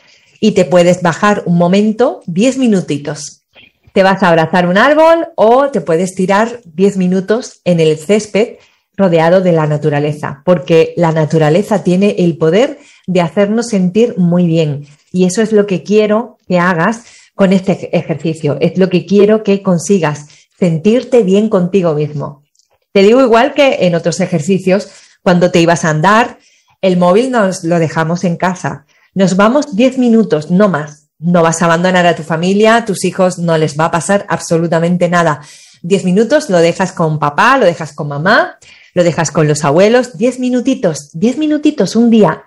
Y 0.43 0.51
te 0.51 0.65
puedes 0.65 1.01
bajar 1.01 1.43
un 1.45 1.58
momento, 1.58 2.19
10 2.25 2.58
minutitos. 2.58 3.45
Te 3.93 4.03
vas 4.03 4.21
a 4.21 4.27
abrazar 4.27 4.67
un 4.67 4.77
árbol 4.77 5.29
o 5.38 5.69
te 5.69 5.79
puedes 5.79 6.15
tirar 6.15 6.60
10 6.65 6.97
minutos 6.97 7.62
en 7.63 7.79
el 7.79 7.97
césped 7.97 8.58
rodeado 8.97 9.39
de 9.39 9.53
la 9.53 9.67
naturaleza, 9.67 10.41
porque 10.43 10.93
la 10.97 11.13
naturaleza 11.13 11.86
tiene 11.86 12.17
el 12.19 12.38
poder 12.38 12.77
de 13.08 13.21
hacernos 13.21 13.69
sentir 13.69 14.17
muy 14.17 14.45
bien. 14.45 14.86
Y 15.13 15.23
eso 15.23 15.41
es 15.41 15.53
lo 15.53 15.65
que 15.65 15.82
quiero 15.82 16.38
que 16.45 16.60
hagas 16.60 17.06
con 17.36 17.53
este 17.53 17.97
ejercicio, 17.97 18.58
es 18.60 18.77
lo 18.77 18.89
que 18.89 19.06
quiero 19.06 19.43
que 19.43 19.63
consigas, 19.63 20.27
sentirte 20.60 21.23
bien 21.23 21.47
contigo 21.47 21.93
mismo. 21.93 22.43
Te 22.91 23.01
digo 23.01 23.21
igual 23.21 23.53
que 23.53 23.88
en 23.88 23.95
otros 23.95 24.19
ejercicios, 24.19 24.89
cuando 25.21 25.51
te 25.51 25.62
ibas 25.62 25.86
a 25.86 25.91
andar, 25.91 26.38
el 26.82 26.97
móvil 26.97 27.32
nos 27.32 27.63
lo 27.63 27.79
dejamos 27.79 28.25
en 28.25 28.36
casa. 28.36 28.86
Nos 29.15 29.36
vamos 29.36 29.76
10 29.76 29.99
minutos, 29.99 30.49
no 30.49 30.69
más. 30.69 31.10
No 31.19 31.43
vas 31.43 31.62
a 31.62 31.65
abandonar 31.65 32.08
a 32.08 32.15
tu 32.15 32.23
familia, 32.23 32.78
a 32.78 32.86
tus 32.86 33.06
hijos 33.06 33.38
no 33.38 33.58
les 33.60 33.80
va 33.80 33.86
a 33.86 33.91
pasar 33.91 34.26
absolutamente 34.28 35.08
nada. 35.08 35.41
10 35.84 36.04
minutos 36.06 36.49
lo 36.49 36.58
dejas 36.58 36.93
con 36.93 37.19
papá, 37.19 37.58
lo 37.60 37.65
dejas 37.65 37.93
con 37.93 38.08
mamá, 38.08 38.58
lo 38.95 39.04
dejas 39.04 39.30
con 39.30 39.47
los 39.47 39.63
abuelos, 39.63 40.17
10 40.17 40.39
minutitos, 40.39 41.12
10 41.13 41.38
minutitos 41.38 41.95
un 41.95 42.10
día. 42.10 42.43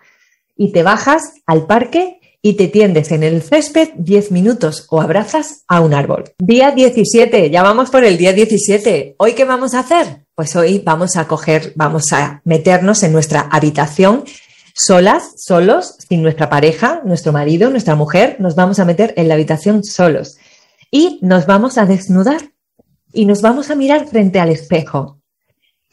Y 0.56 0.72
te 0.72 0.82
bajas 0.82 1.34
al 1.46 1.66
parque 1.66 2.18
y 2.42 2.54
te 2.54 2.66
tiendes 2.66 3.12
en 3.12 3.22
el 3.22 3.42
césped 3.42 3.90
10 3.96 4.32
minutos 4.32 4.86
o 4.90 5.00
abrazas 5.00 5.62
a 5.68 5.80
un 5.80 5.94
árbol. 5.94 6.24
Día 6.38 6.72
17, 6.72 7.48
ya 7.48 7.62
vamos 7.62 7.90
por 7.90 8.04
el 8.04 8.18
día 8.18 8.32
17. 8.32 9.14
¿Hoy 9.18 9.34
qué 9.34 9.44
vamos 9.44 9.74
a 9.74 9.80
hacer? 9.80 10.26
Pues 10.34 10.56
hoy 10.56 10.82
vamos 10.84 11.16
a 11.16 11.28
coger, 11.28 11.72
vamos 11.76 12.12
a 12.12 12.40
meternos 12.44 13.04
en 13.04 13.12
nuestra 13.12 13.42
habitación 13.52 14.24
solas, 14.76 15.32
solos, 15.38 15.96
sin 16.06 16.22
nuestra 16.22 16.50
pareja, 16.50 17.00
nuestro 17.04 17.32
marido, 17.32 17.70
nuestra 17.70 17.94
mujer, 17.94 18.36
nos 18.40 18.54
vamos 18.54 18.78
a 18.78 18.84
meter 18.84 19.14
en 19.16 19.28
la 19.28 19.34
habitación 19.34 19.82
solos 19.82 20.36
y 20.90 21.18
nos 21.22 21.46
vamos 21.46 21.78
a 21.78 21.86
desnudar 21.86 22.52
y 23.12 23.24
nos 23.24 23.40
vamos 23.40 23.70
a 23.70 23.74
mirar 23.74 24.06
frente 24.06 24.38
al 24.38 24.50
espejo 24.50 25.18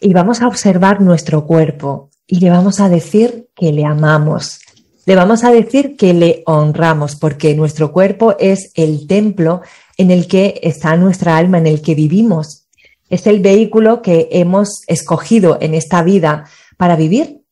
y 0.02 0.12
vamos 0.12 0.42
a 0.42 0.48
observar 0.48 1.00
nuestro 1.00 1.48
cuerpo 1.48 2.10
y 2.28 2.42
le 2.42 2.50
vamos 2.50 2.82
a 2.82 2.90
decir 2.90 3.48
que 3.56 3.72
le 3.72 3.86
amamos. 3.86 4.60
Le 5.06 5.16
vamos 5.16 5.46
a 5.46 5.52
decir 5.52 5.96
que 5.96 6.14
le 6.14 6.44
honramos 6.46 7.16
porque 7.16 7.56
nuestro 7.56 7.94
cuerpo 7.94 8.36
es 8.38 8.72
el 8.76 9.08
templo 9.08 9.62
en 9.98 10.12
el 10.12 10.28
que 10.28 10.60
está 10.62 10.96
nuestra 10.98 11.38
alma, 11.38 11.58
en 11.58 11.68
el 11.68 11.82
que 11.82 11.96
vivimos. 11.96 12.68
Es 13.10 13.28
el 13.28 13.40
vehículo 13.40 14.02
que 14.02 14.28
hemos 14.32 14.82
escogido 14.88 15.58
en 15.62 15.74
esta 15.74 16.04
vida 16.04 16.46
para 16.78 16.96
vivir 16.96 17.43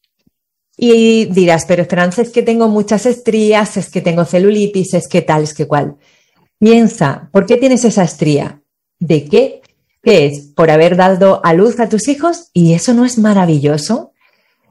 y 0.83 1.25
dirás, 1.25 1.65
pero 1.67 1.83
Esperanza, 1.83 2.23
es 2.23 2.31
que 2.31 2.41
tengo 2.41 2.67
muchas 2.67 3.05
estrías, 3.05 3.77
es 3.77 3.91
que 3.91 4.01
tengo 4.01 4.25
celulitis, 4.25 4.95
es 4.95 5.07
que 5.07 5.21
tal, 5.21 5.43
es 5.43 5.53
que 5.53 5.67
cual. 5.67 5.97
Piensa, 6.57 7.29
¿por 7.31 7.45
qué 7.45 7.57
tienes 7.57 7.85
esa 7.85 8.03
estría? 8.03 8.63
¿De 8.97 9.25
qué? 9.25 9.61
¿Qué 10.01 10.25
es? 10.25 10.39
¿Por 10.55 10.71
haber 10.71 10.95
dado 10.95 11.39
a 11.43 11.53
luz 11.53 11.79
a 11.79 11.87
tus 11.87 12.07
hijos? 12.07 12.49
¿Y 12.51 12.73
eso 12.73 12.95
no 12.95 13.05
es 13.05 13.19
maravilloso? 13.19 14.13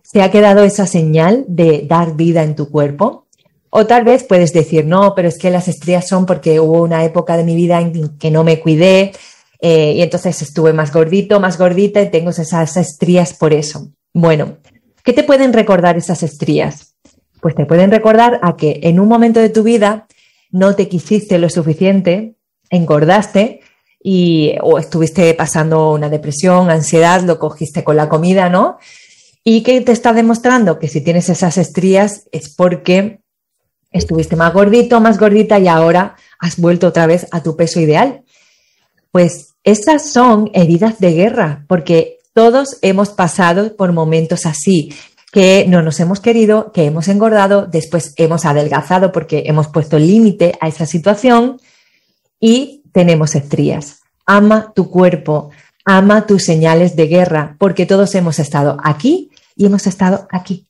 ¿Se 0.02 0.20
ha 0.20 0.32
quedado 0.32 0.64
esa 0.64 0.88
señal 0.88 1.44
de 1.46 1.86
dar 1.86 2.16
vida 2.16 2.42
en 2.42 2.56
tu 2.56 2.70
cuerpo? 2.70 3.28
O 3.70 3.86
tal 3.86 4.02
vez 4.02 4.24
puedes 4.24 4.52
decir, 4.52 4.86
no, 4.86 5.14
pero 5.14 5.28
es 5.28 5.38
que 5.38 5.50
las 5.50 5.68
estrías 5.68 6.08
son 6.08 6.26
porque 6.26 6.58
hubo 6.58 6.82
una 6.82 7.04
época 7.04 7.36
de 7.36 7.44
mi 7.44 7.54
vida 7.54 7.80
en 7.80 8.18
que 8.18 8.32
no 8.32 8.42
me 8.42 8.58
cuidé 8.58 9.12
eh, 9.60 9.92
y 9.94 10.02
entonces 10.02 10.42
estuve 10.42 10.72
más 10.72 10.92
gordito, 10.92 11.38
más 11.38 11.56
gordita 11.56 12.02
y 12.02 12.10
tengo 12.10 12.30
esas 12.30 12.76
estrías 12.76 13.32
por 13.32 13.52
eso. 13.52 13.92
Bueno, 14.12 14.56
¿Qué 15.10 15.14
te 15.14 15.24
pueden 15.24 15.52
recordar 15.52 15.96
esas 15.96 16.22
estrías? 16.22 16.94
Pues 17.40 17.56
te 17.56 17.66
pueden 17.66 17.90
recordar 17.90 18.38
a 18.44 18.56
que 18.56 18.78
en 18.84 19.00
un 19.00 19.08
momento 19.08 19.40
de 19.40 19.48
tu 19.48 19.64
vida 19.64 20.06
no 20.52 20.76
te 20.76 20.86
quisiste 20.88 21.40
lo 21.40 21.50
suficiente, 21.50 22.36
engordaste 22.70 23.58
y 24.00 24.54
o 24.62 24.78
estuviste 24.78 25.34
pasando 25.34 25.90
una 25.90 26.08
depresión, 26.08 26.70
ansiedad, 26.70 27.22
lo 27.22 27.40
cogiste 27.40 27.82
con 27.82 27.96
la 27.96 28.08
comida, 28.08 28.48
¿no? 28.50 28.78
Y 29.42 29.64
que 29.64 29.80
te 29.80 29.90
está 29.90 30.12
demostrando 30.12 30.78
que 30.78 30.86
si 30.86 31.00
tienes 31.00 31.28
esas 31.28 31.58
estrías 31.58 32.28
es 32.30 32.54
porque 32.54 33.18
estuviste 33.90 34.36
más 34.36 34.54
gordito, 34.54 35.00
más 35.00 35.18
gordita 35.18 35.58
y 35.58 35.66
ahora 35.66 36.14
has 36.38 36.56
vuelto 36.56 36.86
otra 36.86 37.08
vez 37.08 37.26
a 37.32 37.42
tu 37.42 37.56
peso 37.56 37.80
ideal. 37.80 38.22
Pues 39.10 39.56
esas 39.64 40.08
son 40.08 40.52
heridas 40.54 41.00
de 41.00 41.14
guerra, 41.14 41.64
porque 41.66 42.19
todos 42.32 42.78
hemos 42.82 43.10
pasado 43.10 43.76
por 43.76 43.92
momentos 43.92 44.46
así, 44.46 44.94
que 45.32 45.64
no 45.68 45.82
nos 45.82 46.00
hemos 46.00 46.20
querido, 46.20 46.72
que 46.72 46.86
hemos 46.86 47.08
engordado, 47.08 47.66
después 47.66 48.14
hemos 48.16 48.44
adelgazado 48.44 49.12
porque 49.12 49.44
hemos 49.46 49.68
puesto 49.68 49.98
límite 49.98 50.56
a 50.60 50.68
esa 50.68 50.86
situación 50.86 51.60
y 52.40 52.82
tenemos 52.92 53.34
estrías. 53.34 54.00
Ama 54.26 54.72
tu 54.74 54.90
cuerpo, 54.90 55.50
ama 55.84 56.26
tus 56.26 56.44
señales 56.44 56.96
de 56.96 57.06
guerra, 57.06 57.56
porque 57.58 57.86
todos 57.86 58.14
hemos 58.14 58.38
estado 58.38 58.76
aquí 58.82 59.30
y 59.56 59.66
hemos 59.66 59.86
estado 59.86 60.26
aquí. 60.30 60.66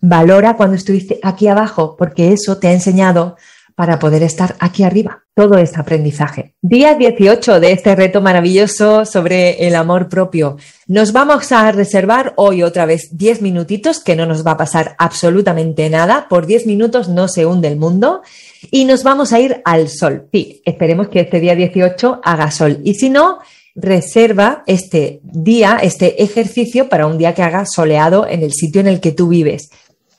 Valora 0.00 0.56
cuando 0.56 0.76
estuviste 0.76 1.20
aquí 1.22 1.46
abajo, 1.46 1.96
porque 1.96 2.32
eso 2.32 2.58
te 2.58 2.68
ha 2.68 2.72
enseñado 2.72 3.36
para 3.74 3.98
poder 3.98 4.22
estar 4.22 4.56
aquí 4.58 4.84
arriba. 4.84 5.24
Todo 5.34 5.56
es 5.56 5.78
aprendizaje. 5.78 6.54
Día 6.60 6.94
18 6.94 7.58
de 7.58 7.72
este 7.72 7.96
reto 7.96 8.20
maravilloso 8.20 9.06
sobre 9.06 9.66
el 9.66 9.74
amor 9.74 10.08
propio. 10.08 10.56
Nos 10.86 11.12
vamos 11.12 11.52
a 11.52 11.72
reservar 11.72 12.34
hoy 12.36 12.62
otra 12.62 12.84
vez 12.84 13.16
10 13.16 13.40
minutitos, 13.40 14.00
que 14.00 14.14
no 14.14 14.26
nos 14.26 14.46
va 14.46 14.52
a 14.52 14.56
pasar 14.56 14.94
absolutamente 14.98 15.88
nada. 15.88 16.26
Por 16.28 16.46
10 16.46 16.66
minutos 16.66 17.08
no 17.08 17.28
se 17.28 17.46
hunde 17.46 17.68
el 17.68 17.76
mundo. 17.76 18.22
Y 18.70 18.84
nos 18.84 19.02
vamos 19.04 19.32
a 19.32 19.40
ir 19.40 19.62
al 19.64 19.88
sol. 19.88 20.28
Sí, 20.32 20.60
esperemos 20.64 21.08
que 21.08 21.20
este 21.20 21.40
día 21.40 21.54
18 21.54 22.20
haga 22.22 22.50
sol. 22.50 22.80
Y 22.84 22.94
si 22.94 23.08
no, 23.08 23.38
reserva 23.74 24.62
este 24.66 25.20
día, 25.22 25.78
este 25.82 26.22
ejercicio 26.22 26.88
para 26.88 27.06
un 27.06 27.16
día 27.16 27.34
que 27.34 27.42
haga 27.42 27.64
soleado 27.66 28.26
en 28.26 28.42
el 28.42 28.52
sitio 28.52 28.80
en 28.80 28.86
el 28.86 29.00
que 29.00 29.12
tú 29.12 29.28
vives 29.28 29.70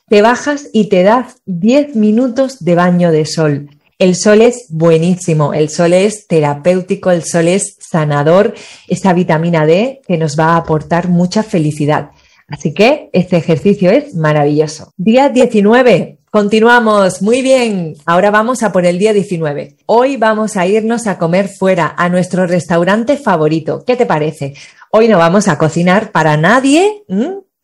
te 0.08 0.22
bajas 0.22 0.68
y 0.72 0.88
te 0.88 1.02
das 1.02 1.36
10 1.46 1.96
minutos 1.96 2.62
de 2.64 2.74
baño 2.74 3.10
de 3.10 3.26
sol. 3.26 3.70
El 3.98 4.16
sol 4.16 4.42
es 4.42 4.66
buenísimo, 4.70 5.54
el 5.54 5.70
sol 5.70 5.92
es 5.92 6.26
terapéutico, 6.26 7.10
el 7.10 7.24
sol 7.24 7.48
es 7.48 7.76
sanador, 7.78 8.54
esa 8.88 9.12
vitamina 9.12 9.66
D 9.66 10.02
que 10.06 10.18
nos 10.18 10.38
va 10.38 10.50
a 10.50 10.56
aportar 10.56 11.08
mucha 11.08 11.42
felicidad. 11.42 12.10
Así 12.48 12.74
que 12.74 13.08
este 13.12 13.36
ejercicio 13.36 13.90
es 13.90 14.14
maravilloso. 14.14 14.92
Día 14.96 15.30
19. 15.30 16.18
Continuamos. 16.30 17.22
Muy 17.22 17.40
bien. 17.40 17.94
Ahora 18.04 18.30
vamos 18.30 18.62
a 18.62 18.72
por 18.72 18.84
el 18.84 18.98
día 18.98 19.12
19. 19.12 19.76
Hoy 19.86 20.16
vamos 20.16 20.56
a 20.56 20.66
irnos 20.66 21.06
a 21.06 21.16
comer 21.16 21.48
fuera 21.48 21.94
a 21.96 22.08
nuestro 22.08 22.46
restaurante 22.46 23.16
favorito. 23.16 23.84
¿Qué 23.86 23.96
te 23.96 24.04
parece? 24.04 24.54
Hoy 24.90 25.08
no 25.08 25.16
vamos 25.16 25.48
a 25.48 25.56
cocinar 25.56 26.10
para 26.10 26.36
nadie 26.36 27.04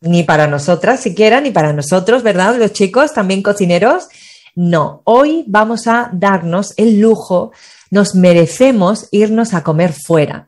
ni 0.01 0.23
para 0.23 0.47
nosotras 0.47 0.99
siquiera, 0.99 1.41
ni 1.41 1.51
para 1.51 1.73
nosotros, 1.73 2.23
¿verdad? 2.23 2.57
Los 2.57 2.73
chicos, 2.73 3.13
también 3.13 3.43
cocineros. 3.43 4.07
No, 4.55 5.01
hoy 5.05 5.45
vamos 5.47 5.87
a 5.87 6.09
darnos 6.11 6.73
el 6.77 6.99
lujo, 6.99 7.51
nos 7.89 8.15
merecemos 8.15 9.07
irnos 9.11 9.53
a 9.53 9.63
comer 9.63 9.93
fuera. 9.93 10.47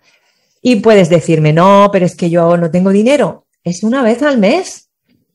Y 0.62 0.78
puedes 0.78 1.10
decirme, 1.10 1.54
no, 1.54 1.90
pero 1.92 2.06
es 2.06 2.16
que 2.16 2.30
yo 2.30 2.58
no 2.58 2.72
tengo 2.72 2.90
dinero. 2.90 3.46
Es 3.64 3.84
una 3.84 4.02
vez 4.02 4.22
al 4.24 4.38
mes. 4.38 4.90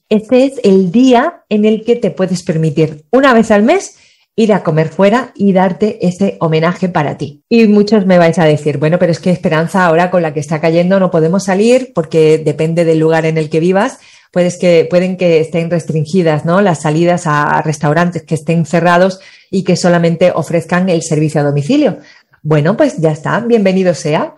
Este 0.09 0.45
es 0.45 0.55
el 0.65 0.91
día 0.91 1.45
en 1.49 1.65
el 1.65 1.85
que 1.85 1.97
te 1.97 2.11
puedes 2.11 2.43
permitir 2.43 3.05
una 3.11 3.35
vez 3.35 3.51
al 3.51 3.63
mes 3.63 3.98
ir 4.39 4.53
a 4.53 4.63
comer 4.63 4.89
fuera 4.89 5.33
y 5.35 5.53
darte 5.53 5.99
ese 6.07 6.37
homenaje 6.39 6.89
para 6.89 7.19
ti. 7.19 7.43
Y 7.49 7.67
muchos 7.67 8.07
me 8.07 8.19
vais 8.19 8.39
a 8.39 8.45
decir, 8.45 8.79
bueno, 8.79 8.97
pero 8.97 9.11
es 9.11 9.19
que 9.19 9.33
Esperanza 9.33 9.85
ahora 9.85 10.13
con 10.13 10.23
la 10.23 10.33
que 10.33 10.39
está 10.39 10.61
cayendo 10.61 11.01
no 11.01 11.11
podemos 11.11 11.45
salir 11.45 11.91
porque 11.93 12.39
depende 12.39 12.85
del 12.85 13.01
lugar 13.01 13.27
en 13.27 13.37
el 13.37 13.51
que 13.51 13.59
vivas, 13.59 13.99
puedes 14.31 14.57
que, 14.57 14.87
pueden 14.89 15.17
que 15.17 15.41
estén 15.41 15.69
restringidas, 15.71 16.45
¿no? 16.45 16.61
Las 16.61 16.83
salidas 16.83 17.27
a 17.27 17.61
restaurantes 17.63 18.23
que 18.23 18.37
estén 18.37 18.65
cerrados 18.65 19.19
y 19.51 19.65
que 19.65 19.75
solamente 19.75 20.31
ofrezcan 20.33 20.89
el 20.89 21.03
servicio 21.03 21.41
a 21.41 21.45
domicilio. 21.45 21.99
Bueno, 22.41 22.77
pues 22.77 22.99
ya 22.99 23.11
está, 23.11 23.41
bienvenido 23.41 23.93
sea 23.93 24.37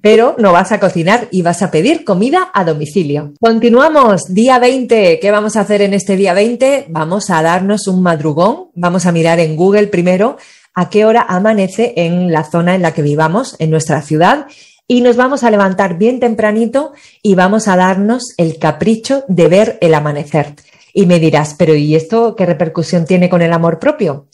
pero 0.00 0.34
no 0.38 0.52
vas 0.52 0.72
a 0.72 0.80
cocinar 0.80 1.28
y 1.30 1.42
vas 1.42 1.62
a 1.62 1.70
pedir 1.70 2.04
comida 2.04 2.50
a 2.54 2.64
domicilio. 2.64 3.32
Continuamos, 3.40 4.32
día 4.32 4.58
20. 4.58 5.18
¿Qué 5.20 5.30
vamos 5.30 5.56
a 5.56 5.60
hacer 5.60 5.82
en 5.82 5.94
este 5.94 6.16
día 6.16 6.34
20? 6.34 6.86
Vamos 6.88 7.30
a 7.30 7.42
darnos 7.42 7.86
un 7.88 8.02
madrugón, 8.02 8.70
vamos 8.74 9.06
a 9.06 9.12
mirar 9.12 9.40
en 9.40 9.56
Google 9.56 9.88
primero 9.88 10.36
a 10.74 10.88
qué 10.88 11.04
hora 11.04 11.26
amanece 11.28 11.94
en 11.96 12.32
la 12.32 12.44
zona 12.44 12.74
en 12.74 12.82
la 12.82 12.94
que 12.94 13.02
vivamos, 13.02 13.56
en 13.58 13.70
nuestra 13.70 14.02
ciudad, 14.02 14.46
y 14.86 15.02
nos 15.02 15.16
vamos 15.16 15.44
a 15.44 15.50
levantar 15.50 15.98
bien 15.98 16.20
tempranito 16.20 16.92
y 17.22 17.34
vamos 17.34 17.68
a 17.68 17.76
darnos 17.76 18.34
el 18.36 18.58
capricho 18.58 19.24
de 19.28 19.48
ver 19.48 19.78
el 19.80 19.94
amanecer. 19.94 20.54
Y 20.92 21.06
me 21.06 21.20
dirás, 21.20 21.54
pero 21.56 21.74
¿y 21.74 21.94
esto 21.94 22.34
qué 22.34 22.46
repercusión 22.46 23.04
tiene 23.04 23.28
con 23.28 23.42
el 23.42 23.52
amor 23.52 23.78
propio? 23.78 24.26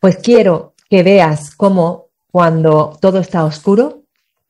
Pues 0.00 0.16
quiero 0.16 0.74
que 0.90 1.02
veas 1.02 1.54
cómo 1.54 2.08
cuando 2.30 2.98
todo 3.00 3.20
está 3.20 3.44
oscuro, 3.44 4.03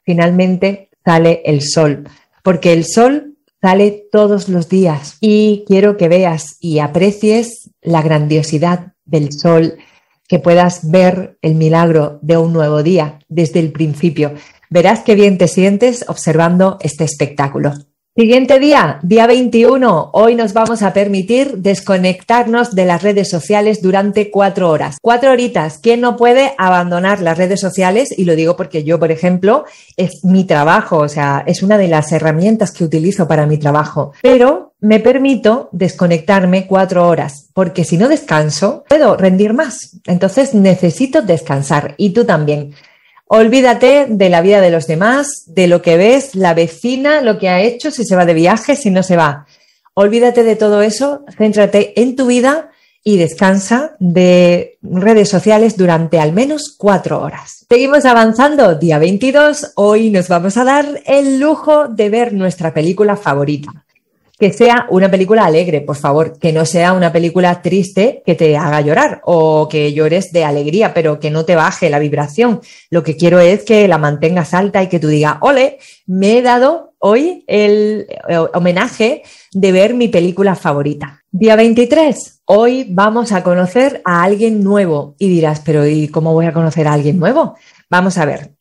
finalmente 0.05 0.91
sale 1.05 1.43
el 1.45 1.63
sol, 1.63 2.09
porque 2.43 2.73
el 2.73 2.85
sol 2.85 3.35
sale 3.61 4.07
todos 4.13 4.49
los 4.49 4.69
días 4.69 5.17
y 5.21 5.65
quiero 5.67 5.97
que 5.97 6.09
veas 6.09 6.57
y 6.61 6.79
aprecies 6.79 7.71
la 7.83 8.03
grandiosidad 8.03 8.93
del 9.05 9.33
sol, 9.33 9.77
que 10.29 10.39
puedas 10.39 10.91
ver 10.91 11.39
el 11.43 11.55
milagro 11.55 12.19
de 12.23 12.37
un 12.37 12.53
nuevo 12.53 12.83
día 12.83 13.19
desde 13.29 13.61
el 13.61 13.73
principio. 13.73 14.35
Verás 14.71 15.01
qué 15.01 15.15
bien 15.15 15.39
te 15.39 15.49
sientes 15.49 16.05
observando 16.09 16.79
este 16.81 17.05
espectáculo. 17.05 17.75
Siguiente 18.17 18.61
día, 18.61 19.01
día 19.03 19.27
21. 19.27 20.11
Hoy 20.13 20.37
nos 20.37 20.53
vamos 20.53 20.83
a 20.83 20.93
permitir 20.93 21.57
desconectarnos 21.57 22.73
de 22.73 22.85
las 22.85 23.03
redes 23.03 23.29
sociales 23.29 23.83
durante 23.83 24.31
cuatro 24.31 24.71
horas. 24.71 24.99
Cuatro 25.03 25.33
horitas. 25.33 25.79
¿Quién 25.83 26.01
no 26.01 26.17
puede 26.17 26.55
abandonar 26.57 27.21
las 27.21 27.37
redes 27.37 27.59
sociales? 27.59 28.17
Y 28.17 28.25
lo 28.25 28.37
digo 28.37 28.55
porque 28.55 28.85
yo, 28.85 29.01
por 29.01 29.11
ejemplo, 29.11 29.65
es 29.97 30.25
mi 30.25 30.45
trabajo, 30.45 30.99
o 30.99 31.09
sea, 31.09 31.43
es 31.45 31.65
una 31.65 31.77
de 31.77 31.89
las 31.89 32.13
herramientas 32.13 32.71
que 32.71 32.85
utilizo 32.85 33.27
para 33.27 33.47
mi 33.47 33.59
trabajo. 33.59 34.13
Pero 34.23 34.75
me 34.79 35.01
permito 35.01 35.69
desconectarme 35.73 36.69
cuatro 36.69 37.09
horas, 37.09 37.49
porque 37.53 37.83
si 37.83 37.97
no 37.97 38.09
descanso, 38.09 38.85
puedo 38.89 39.17
rendir 39.17 39.55
más. 39.55 39.99
Entonces 40.07 40.55
necesito 40.55 41.21
descansar 41.21 41.97
y 41.97 42.11
tú 42.11 42.25
también. 42.25 42.75
Olvídate 43.37 44.07
de 44.09 44.29
la 44.29 44.43
vida 44.43 44.61
de 44.61 44.71
los 44.71 44.87
demás, 44.87 45.43
de 45.47 45.67
lo 45.67 45.83
que 45.83 45.97
ves, 45.97 46.37
la 46.37 46.55
vecina, 46.55 47.21
lo 47.21 47.37
que 47.37 47.49
ha 47.49 47.61
hecho, 47.61 47.91
si 47.91 48.05
se 48.05 48.15
va 48.15 48.25
de 48.27 48.33
viaje, 48.33 48.77
si 48.77 48.93
no 48.93 49.03
se 49.03 49.17
va. 49.17 49.45
Olvídate 49.95 50.45
de 50.45 50.55
todo 50.55 50.83
eso, 50.83 51.25
céntrate 51.37 52.01
en 52.01 52.15
tu 52.15 52.27
vida 52.27 52.71
y 53.03 53.17
descansa 53.17 53.97
de 53.99 54.79
redes 54.83 55.31
sociales 55.31 55.77
durante 55.77 56.21
al 56.21 56.33
menos 56.33 56.77
cuatro 56.79 57.21
horas. 57.23 57.67
Seguimos 57.69 58.05
avanzando, 58.05 58.77
día 58.77 59.01
22. 59.01 59.73
Hoy 59.75 60.11
nos 60.11 60.29
vamos 60.29 60.57
a 60.57 60.63
dar 60.63 61.03
el 61.05 61.41
lujo 61.41 61.89
de 61.89 62.11
ver 62.11 62.35
nuestra 62.35 62.73
película 62.73 63.17
favorita 63.17 63.85
que 64.39 64.53
sea 64.53 64.87
una 64.91 65.11
película 65.11 65.45
alegre, 65.45 65.81
por 65.81 65.97
favor, 65.97 66.39
que 66.39 66.53
no 66.53 66.67
sea 66.67 66.93
una 66.93 67.13
película 67.13 67.63
triste 67.63 68.23
que 68.27 68.35
te 68.35 68.57
haga 68.57 68.81
llorar 68.81 69.21
o 69.25 69.69
que 69.69 69.93
llores 69.93 70.33
de 70.33 70.45
alegría, 70.45 70.93
pero 70.93 71.21
que 71.21 71.31
no 71.31 71.45
te 71.45 71.55
baje 71.55 71.89
la 71.89 72.01
vibración. 72.01 72.61
Lo 72.91 73.03
que 73.03 73.17
quiero 73.17 73.39
es 73.39 73.63
que 73.63 73.87
la 73.87 73.99
mantengas 73.99 74.53
alta 74.53 74.83
y 74.83 74.89
que 74.89 74.99
tú 74.99 75.09
digas, 75.09 75.37
ole, 75.41 75.79
me 76.07 76.39
he 76.39 76.43
dado 76.43 76.95
hoy 76.99 77.45
el 77.47 78.07
eh, 78.29 78.39
homenaje 78.55 79.23
de 79.53 79.73
ver 79.73 79.95
mi 79.95 80.09
película 80.09 80.57
favorita. 80.57 81.23
Día 81.31 81.55
23, 81.55 82.43
hoy 82.47 82.87
vamos 82.91 83.31
a 83.33 83.43
conocer 83.43 84.03
a 84.05 84.23
alguien 84.25 84.65
nuevo 84.65 85.15
y 85.19 85.29
dirás, 85.29 85.61
pero 85.65 85.87
¿y 85.87 86.09
cómo 86.09 86.33
voy 86.33 86.47
a 86.47 86.53
conocer 86.53 86.89
a 86.89 86.93
alguien 86.93 87.19
nuevo? 87.19 87.57
Vamos 87.89 88.19
a 88.19 88.25
ver, 88.25 88.53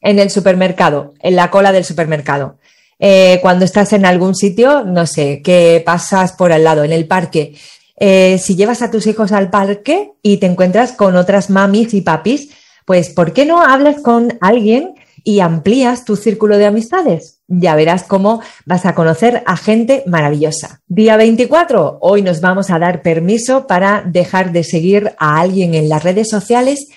en 0.00 0.18
el 0.18 0.30
supermercado, 0.30 1.12
en 1.20 1.36
la 1.36 1.50
cola 1.50 1.72
del 1.72 1.84
supermercado. 1.84 2.58
Eh, 2.98 3.38
cuando 3.42 3.64
estás 3.64 3.92
en 3.92 4.04
algún 4.04 4.34
sitio, 4.34 4.84
no 4.84 5.06
sé, 5.06 5.40
que 5.42 5.82
pasas 5.84 6.32
por 6.32 6.52
al 6.52 6.64
lado, 6.64 6.84
en 6.84 6.92
el 6.92 7.06
parque. 7.06 7.54
Eh, 7.96 8.38
si 8.38 8.56
llevas 8.56 8.82
a 8.82 8.90
tus 8.90 9.06
hijos 9.06 9.32
al 9.32 9.50
parque 9.50 10.12
y 10.22 10.38
te 10.38 10.46
encuentras 10.46 10.92
con 10.92 11.16
otras 11.16 11.50
mamis 11.50 11.94
y 11.94 12.00
papis, 12.00 12.50
pues 12.84 13.10
¿por 13.10 13.32
qué 13.32 13.44
no 13.44 13.62
hablas 13.62 14.00
con 14.02 14.38
alguien 14.40 14.94
y 15.24 15.40
amplías 15.40 16.04
tu 16.04 16.16
círculo 16.16 16.58
de 16.58 16.66
amistades? 16.66 17.40
Ya 17.48 17.74
verás 17.74 18.04
cómo 18.04 18.40
vas 18.66 18.86
a 18.86 18.94
conocer 18.94 19.42
a 19.46 19.56
gente 19.56 20.02
maravillosa. 20.06 20.80
Día 20.86 21.16
24, 21.16 21.98
hoy 22.00 22.22
nos 22.22 22.40
vamos 22.40 22.70
a 22.70 22.78
dar 22.78 23.02
permiso 23.02 23.66
para 23.66 24.02
dejar 24.06 24.52
de 24.52 24.64
seguir 24.64 25.12
a 25.18 25.40
alguien 25.40 25.74
en 25.74 25.88
las 25.88 26.02
redes 26.02 26.28
sociales 26.28 26.88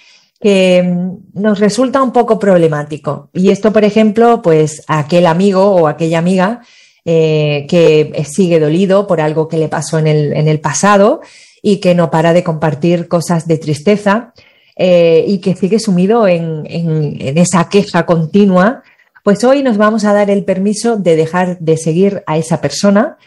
que 0.42 0.84
mm, 0.84 1.40
nos 1.42 1.60
resulta 1.60 2.02
un 2.02 2.12
poco 2.12 2.40
problemático. 2.40 3.30
Y 3.34 3.50
esto, 3.50 3.72
por 3.72 3.84
ejemplo, 3.84 4.42
pues 4.42 4.84
aquel 4.88 5.28
amigo 5.28 5.72
o 5.72 5.88
aquella 5.88 6.20
amiga 6.20 6.62
eh, 7.06 7.66
que 7.70 8.26
sigue 8.30 8.60
dolido 8.60 9.08
por 9.08 9.22
algo 9.22 9.48
que 9.48 9.58
le 9.58 9.70
pasó 9.70 10.00
en 10.00 10.08
el, 10.08 10.34
en 10.34 10.48
el 10.48 10.60
pasado 10.60 11.22
y 11.62 11.78
que 11.78 11.96
no 11.96 12.12
para 12.12 12.34
de 12.34 12.44
compartir 12.44 13.08
cosas 13.08 13.48
de 13.48 13.58
tristeza 13.58 14.34
eh, 14.76 15.24
y 15.28 15.40
que 15.40 15.56
sigue 15.56 15.80
sumido 15.80 16.28
en, 16.28 16.64
en, 16.66 17.38
esa 17.38 17.70
queja 17.70 18.06
continua, 18.06 18.84
pues 19.24 19.44
hoy 19.44 19.62
nos 19.62 19.78
vamos 19.78 20.06
a 20.06 20.14
dar 20.14 20.32
el 20.32 20.44
permiso 20.44 20.98
de 20.98 21.16
dejar 21.16 21.60
de 21.60 21.78
seguir 21.78 22.24
a 22.26 22.38
esa 22.38 22.62
persona. 22.62 23.18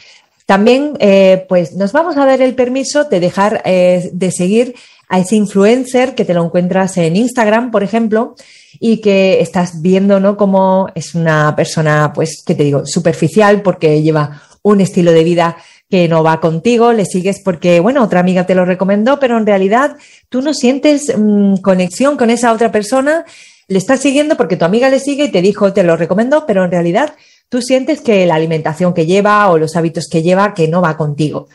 También, 0.46 0.94
eh, 0.98 1.46
pues 1.48 1.74
nos 1.74 1.92
vamos 1.92 2.16
a 2.16 2.26
dar 2.26 2.42
el 2.42 2.54
permiso 2.54 3.04
de 3.04 3.20
dejar 3.20 3.62
de 3.62 4.30
seguir 4.32 4.74
a 5.08 5.18
ese 5.18 5.36
influencer 5.36 6.14
que 6.14 6.24
te 6.24 6.34
lo 6.34 6.44
encuentras 6.44 6.96
en 6.96 7.16
Instagram, 7.16 7.70
por 7.70 7.82
ejemplo, 7.82 8.34
y 8.80 9.00
que 9.00 9.40
estás 9.40 9.80
viendo, 9.82 10.20
¿no? 10.20 10.36
Como 10.36 10.88
es 10.94 11.14
una 11.14 11.54
persona, 11.56 12.12
pues, 12.14 12.42
que 12.44 12.54
te 12.54 12.64
digo, 12.64 12.82
superficial 12.86 13.62
porque 13.62 14.02
lleva 14.02 14.42
un 14.62 14.80
estilo 14.80 15.12
de 15.12 15.24
vida 15.24 15.56
que 15.90 16.08
no 16.08 16.22
va 16.22 16.40
contigo, 16.40 16.92
le 16.92 17.04
sigues 17.04 17.40
porque, 17.44 17.80
bueno, 17.80 18.02
otra 18.02 18.20
amiga 18.20 18.46
te 18.46 18.54
lo 18.54 18.64
recomendó, 18.64 19.20
pero 19.20 19.36
en 19.36 19.46
realidad 19.46 19.96
tú 20.28 20.42
no 20.42 20.54
sientes 20.54 21.12
mm, 21.16 21.56
conexión 21.56 22.16
con 22.16 22.30
esa 22.30 22.52
otra 22.52 22.72
persona, 22.72 23.24
le 23.68 23.78
estás 23.78 24.00
siguiendo 24.00 24.36
porque 24.36 24.56
tu 24.56 24.64
amiga 24.64 24.88
le 24.88 24.98
sigue 24.98 25.24
y 25.24 25.30
te 25.30 25.42
dijo, 25.42 25.72
te 25.72 25.82
lo 25.82 25.96
recomendó, 25.96 26.46
pero 26.46 26.64
en 26.64 26.70
realidad 26.70 27.14
tú 27.48 27.62
sientes 27.62 28.00
que 28.00 28.26
la 28.26 28.34
alimentación 28.34 28.94
que 28.94 29.06
lleva 29.06 29.48
o 29.50 29.58
los 29.58 29.76
hábitos 29.76 30.08
que 30.10 30.22
lleva 30.22 30.54
que 30.54 30.66
no 30.68 30.80
va 30.80 30.96
contigo 30.96 31.48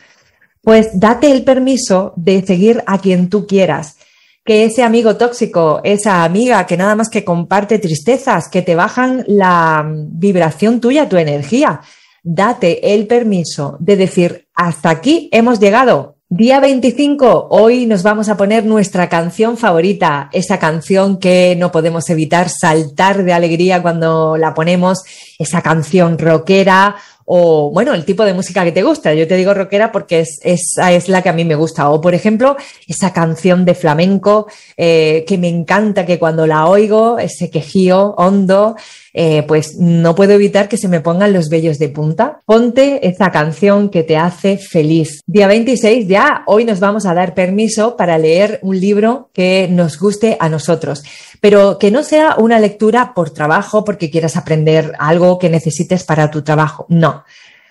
pues 0.62 0.98
date 0.98 1.30
el 1.30 1.44
permiso 1.44 2.12
de 2.16 2.44
seguir 2.44 2.82
a 2.86 2.98
quien 2.98 3.28
tú 3.28 3.46
quieras. 3.46 3.96
Que 4.44 4.64
ese 4.64 4.82
amigo 4.82 5.16
tóxico, 5.16 5.80
esa 5.84 6.24
amiga 6.24 6.66
que 6.66 6.76
nada 6.76 6.96
más 6.96 7.08
que 7.08 7.24
comparte 7.24 7.78
tristezas, 7.78 8.48
que 8.48 8.62
te 8.62 8.74
bajan 8.74 9.24
la 9.26 9.86
vibración 9.86 10.80
tuya, 10.80 11.08
tu 11.08 11.16
energía, 11.16 11.80
date 12.22 12.94
el 12.94 13.06
permiso 13.06 13.76
de 13.80 13.96
decir, 13.96 14.48
hasta 14.54 14.90
aquí 14.90 15.28
hemos 15.32 15.60
llegado. 15.60 16.16
Día 16.32 16.60
25, 16.60 17.48
hoy 17.50 17.86
nos 17.86 18.04
vamos 18.04 18.28
a 18.28 18.36
poner 18.36 18.64
nuestra 18.64 19.08
canción 19.08 19.56
favorita, 19.56 20.30
esa 20.32 20.60
canción 20.60 21.18
que 21.18 21.56
no 21.58 21.72
podemos 21.72 22.08
evitar 22.08 22.48
saltar 22.48 23.24
de 23.24 23.32
alegría 23.32 23.82
cuando 23.82 24.36
la 24.36 24.54
ponemos, 24.54 25.02
esa 25.40 25.60
canción 25.60 26.18
rockera 26.18 26.94
o 27.32 27.70
bueno, 27.70 27.94
el 27.94 28.04
tipo 28.04 28.24
de 28.24 28.34
música 28.34 28.64
que 28.64 28.72
te 28.72 28.82
gusta. 28.82 29.14
Yo 29.14 29.28
te 29.28 29.36
digo 29.36 29.54
rockera 29.54 29.92
porque 29.92 30.18
es, 30.18 30.40
esa 30.42 30.90
es 30.90 31.08
la 31.08 31.22
que 31.22 31.28
a 31.28 31.32
mí 31.32 31.44
me 31.44 31.54
gusta. 31.54 31.88
O 31.88 32.00
por 32.00 32.12
ejemplo, 32.12 32.56
esa 32.88 33.12
canción 33.12 33.64
de 33.64 33.76
flamenco 33.76 34.48
eh, 34.76 35.24
que 35.28 35.38
me 35.38 35.48
encanta, 35.48 36.04
que 36.04 36.18
cuando 36.18 36.44
la 36.48 36.66
oigo, 36.66 37.20
ese 37.20 37.48
quejío 37.48 38.16
hondo, 38.18 38.74
eh, 39.12 39.42
pues 39.42 39.76
no 39.76 40.14
puedo 40.14 40.32
evitar 40.32 40.68
que 40.68 40.76
se 40.76 40.88
me 40.88 41.00
pongan 41.00 41.32
los 41.32 41.48
vellos 41.48 41.78
de 41.78 41.88
punta. 41.88 42.40
Ponte 42.46 43.06
esa 43.06 43.30
canción 43.30 43.88
que 43.88 44.02
te 44.02 44.16
hace 44.16 44.58
feliz. 44.58 45.20
Día 45.26 45.46
26 45.46 46.08
ya, 46.08 46.42
hoy 46.46 46.64
nos 46.64 46.80
vamos 46.80 47.06
a 47.06 47.14
dar 47.14 47.34
permiso 47.34 47.96
para 47.96 48.18
leer 48.18 48.58
un 48.62 48.78
libro 48.78 49.30
que 49.32 49.68
nos 49.70 49.98
guste 49.98 50.36
a 50.40 50.48
nosotros 50.48 51.02
pero 51.40 51.78
que 51.78 51.90
no 51.90 52.02
sea 52.02 52.36
una 52.38 52.60
lectura 52.60 53.14
por 53.14 53.30
trabajo, 53.30 53.84
porque 53.84 54.10
quieras 54.10 54.36
aprender 54.36 54.92
algo 54.98 55.38
que 55.38 55.48
necesites 55.48 56.04
para 56.04 56.30
tu 56.30 56.42
trabajo. 56.42 56.86
No. 56.88 57.24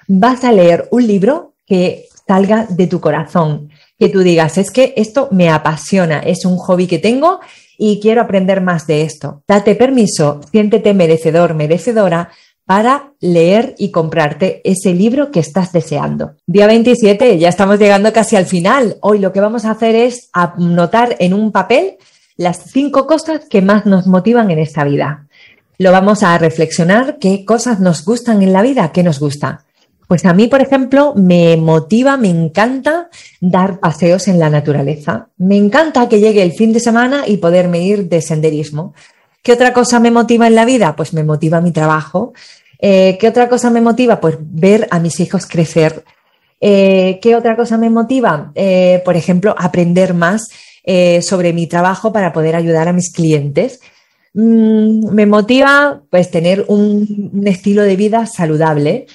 Vas 0.08 0.43
a 0.43 0.52
leer 0.52 0.88
un 0.91 1.06
libro 1.06 1.54
que 1.65 2.08
salga 2.28 2.65
de 2.67 2.88
tu 2.88 2.99
corazón, 2.99 3.69
que 3.97 4.10
tú 4.10 4.19
digas, 4.21 4.58
es 4.58 4.71
que 4.71 4.93
esto 4.97 5.30
me 5.32 5.49
apasiona, 5.49 6.19
es 6.19 6.45
un 6.45 6.58
hobby 6.58 6.88
que 6.88 6.97
tengo 6.97 7.39
y 7.80 8.00
quiero 8.02 8.22
aprender 8.22 8.62
más 8.62 8.86
de 8.86 9.04
esto. 9.04 9.42
Date 9.48 9.74
permiso, 9.74 10.42
siéntete 10.52 10.94
merecedor, 10.94 11.56
merecedora 11.56 12.30
para 12.65 13.13
leer 13.20 13.74
y 13.80 13.89
comprarte 13.89 14.62
ese 14.63 14.94
libro 14.94 15.32
que 15.32 15.39
estás 15.39 15.72
deseando. 15.72 16.34
Día 16.46 16.68
27, 16.68 17.39
ya 17.39 17.50
estamos 17.50 17.80
llegando 17.80 18.13
casi 18.13 18.36
al 18.36 18.46
final. 18.46 18.98
Hoy 19.02 19.18
lo 19.18 19.32
que 19.32 19.39
vamos 19.39 19.65
a 19.65 19.72
hacer 19.72 19.96
es 19.96 20.30
anotar 20.34 21.15
en 21.20 21.34
un 21.34 21.52
papel 21.52 21.98
las 22.36 22.70
cinco 22.72 23.08
cosas 23.08 23.46
que 23.50 23.62
más 23.62 23.86
nos 23.86 24.06
motivan 24.06 24.52
en 24.52 24.60
esta 24.60 24.84
vida. 24.84 25.28
Lo 25.78 25.94
vamos 25.94 26.22
a 26.22 26.38
reflexionar, 26.38 27.18
qué 27.18 27.46
cosas 27.46 27.80
nos 27.80 28.04
gustan 28.04 28.44
en 28.44 28.52
la 28.52 28.62
vida, 28.62 28.92
qué 28.92 29.02
nos 29.02 29.20
gusta. 29.20 29.65
Pues 30.10 30.26
a 30.26 30.34
mí, 30.34 30.48
por 30.48 30.60
ejemplo, 30.60 31.13
me 31.15 31.56
motiva, 31.56 32.17
me 32.17 32.30
encanta 32.30 33.10
dar 33.41 33.80
paseos 33.80 34.28
en 34.28 34.39
la 34.39 34.50
naturaleza. 34.50 35.28
Me 35.38 35.56
encanta 35.56 36.10
que 36.10 36.19
llegue 36.19 36.41
el 36.41 36.54
fin 36.54 36.74
de 36.74 36.80
semana 36.80 37.28
y 37.28 37.38
poderme 37.38 37.84
ir 37.84 38.10
de 38.10 38.19
senderismo. 38.24 38.95
¿Qué 39.43 39.54
otra 39.54 39.72
cosa 39.72 40.00
me 40.00 40.10
motiva 40.10 40.48
en 40.48 40.56
la 40.56 40.65
vida? 40.65 40.95
Pues 40.95 41.13
me 41.13 41.24
motiva 41.24 41.62
mi 41.62 41.72
trabajo, 41.72 42.34
eh, 42.80 43.19
¿Qué 43.19 43.28
otra 43.28 43.48
cosa 43.48 43.69
me 43.69 43.82
motiva? 43.82 44.19
Pues 44.19 44.38
ver 44.39 44.88
a 44.89 45.00
mis 45.00 45.19
hijos 45.19 45.45
crecer. 45.45 46.04
Eh, 46.60 47.19
¿Qué 47.22 47.36
otra 47.36 47.56
cosa 47.56 47.78
me 47.78 47.91
motiva? 47.91 48.52
Eh, 48.56 49.04
por 49.06 49.15
ejemplo, 49.15 49.54
aprender 49.60 50.15
más 50.15 50.48
sobre 51.22 51.54
mi 51.54 51.67
trabajo 51.67 52.12
para 52.12 52.34
poder 52.34 52.56
ayudar 52.56 52.88
a 52.88 52.93
mis 52.93 53.13
clientes. 53.13 53.80
Mm, 54.34 55.13
me 55.13 55.28
motiva 55.28 56.02
pues 56.10 56.32
tener 56.32 56.65
un, 56.67 57.30
un, 57.32 57.48
estilo 57.48 57.84
de 57.84 57.95
vida 57.95 58.26
saludable 58.26 59.06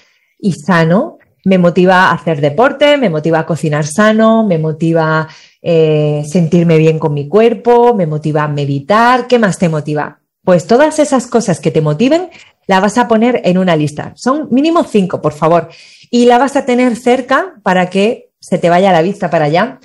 y 0.45 0.53
sano. 0.53 1.19
Me 1.47 1.59
motiva 1.59 2.05
a 2.05 2.13
hacer 2.13 2.41
deporte, 2.41 2.97
me 2.99 3.11
motiva 3.11 3.41
a 3.41 3.47
cocinar 3.47 3.87
sano, 3.87 4.47
me 4.47 4.59
motiva 4.59 5.27
sentirme 5.63 6.77
bien 6.77 6.99
con 6.99 7.15
mi 7.15 7.27
cuerpo, 7.27 7.95
me 7.95 8.07
motiva 8.07 8.45
a 8.45 8.49
meditar. 8.49 9.27
¿Qué 9.27 9.39
más 9.39 9.59
te 9.59 9.71
motiva? 9.71 10.21
Pues 10.45 10.67
todas 10.67 10.99
esas 10.99 11.27
cosas 11.27 11.61
que 11.61 11.71
te 11.71 11.81
motiven 11.81 12.29
la 12.67 12.81
vas 12.81 12.99
a 12.99 13.09
poner 13.09 13.41
en 13.45 13.57
una 13.57 13.75
lista. 13.75 14.13
Son 14.17 14.49
mínimo 14.51 14.85
cinco, 14.85 15.23
por 15.23 15.33
favor. 15.33 15.71
Y 16.11 16.27
la 16.27 16.37
vas 16.39 16.57
a 16.57 16.67
tener 16.67 16.97
cerca 16.97 17.55
para 17.63 17.89
que 17.89 18.31
se 18.41 18.59
te 18.59 18.69
vaya 18.69 18.93
la 18.93 19.01
vista 19.01 19.31
para 19.31 19.47
allá. 19.47 19.81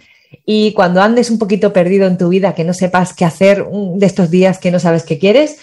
Y 0.45 0.73
cuando 0.73 1.01
andes 1.01 1.31
un 1.31 1.39
poquito 1.39 1.71
perdido 1.71 2.07
en 2.07 2.17
tu 2.17 2.27
vida, 2.27 2.53
que 2.53 2.65
no 2.65 2.73
sepas 2.73 3.13
qué 3.13 3.23
hacer 3.23 3.65
de 3.65 4.05
estos 4.05 4.29
días 4.29 4.59
que 4.59 4.71
no 4.71 4.79
sabes 4.79 5.03
qué 5.03 5.17
quieres, 5.17 5.59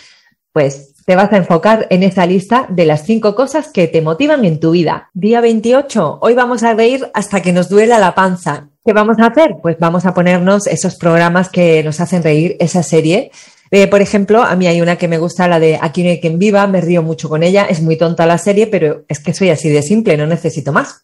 pues 0.53 0.95
te 1.07 1.17
vas 1.17 1.33
a 1.33 1.37
enfocar 1.39 1.87
en 1.91 2.03
esa 2.03 2.27
lista 2.27 2.67
de 2.69 2.85
las 2.85 3.07
cinco 3.07 3.35
cosas 3.35 3.69
que 3.69 3.87
te 3.87 4.03
motivan 4.03 4.45
en 4.45 4.61
tu 4.61 4.73
vida. 4.73 5.11
Día 5.15 5.41
28, 5.41 6.19
hoy 6.21 6.35
vamos 6.35 6.63
a 6.63 6.75
reír 6.75 7.09
hasta 7.15 7.41
que 7.41 7.53
nos 7.53 7.69
duela 7.69 7.99
la 7.99 8.15
panza. 8.15 8.69
¿Qué 8.85 8.93
vamos 8.93 9.19
a 9.21 9.27
hacer? 9.27 9.57
Pues 9.63 9.79
vamos 9.79 10.05
a 10.05 10.13
ponernos 10.13 10.67
esos 10.67 10.97
programas 10.97 11.49
que 11.49 11.83
nos 11.83 12.01
hacen 12.01 12.23
reír, 12.23 12.57
esa 12.61 12.83
serie 12.83 13.31
eh, 13.71 13.89
por 13.89 14.01
ejemplo, 14.01 14.43
a 14.43 14.55
mí 14.55 14.67
hay 14.67 14.81
una 14.81 14.97
que 14.97 15.09
me 15.09 15.19
gusta, 15.19 15.49
la 15.49 15.59
de 15.59 15.79
Aquí 15.81 16.03
no 16.03 16.11
hay 16.11 16.21
quien 16.21 16.39
viva, 16.39 16.67
me 16.67 16.81
río 16.81 17.03
mucho 17.03 17.29
con 17.29 17.43
ella, 17.43 17.67
es 17.69 17.83
muy 17.83 17.97
tonta 17.97 18.27
la 18.27 18.39
serie, 18.39 18.67
pero 18.67 19.05
es 19.09 19.19
que 19.19 19.35
soy 19.35 19.51
así 19.51 19.69
de 19.69 19.83
simple, 19.83 20.17
no 20.17 20.27
necesito 20.27 20.73
más. 20.73 21.03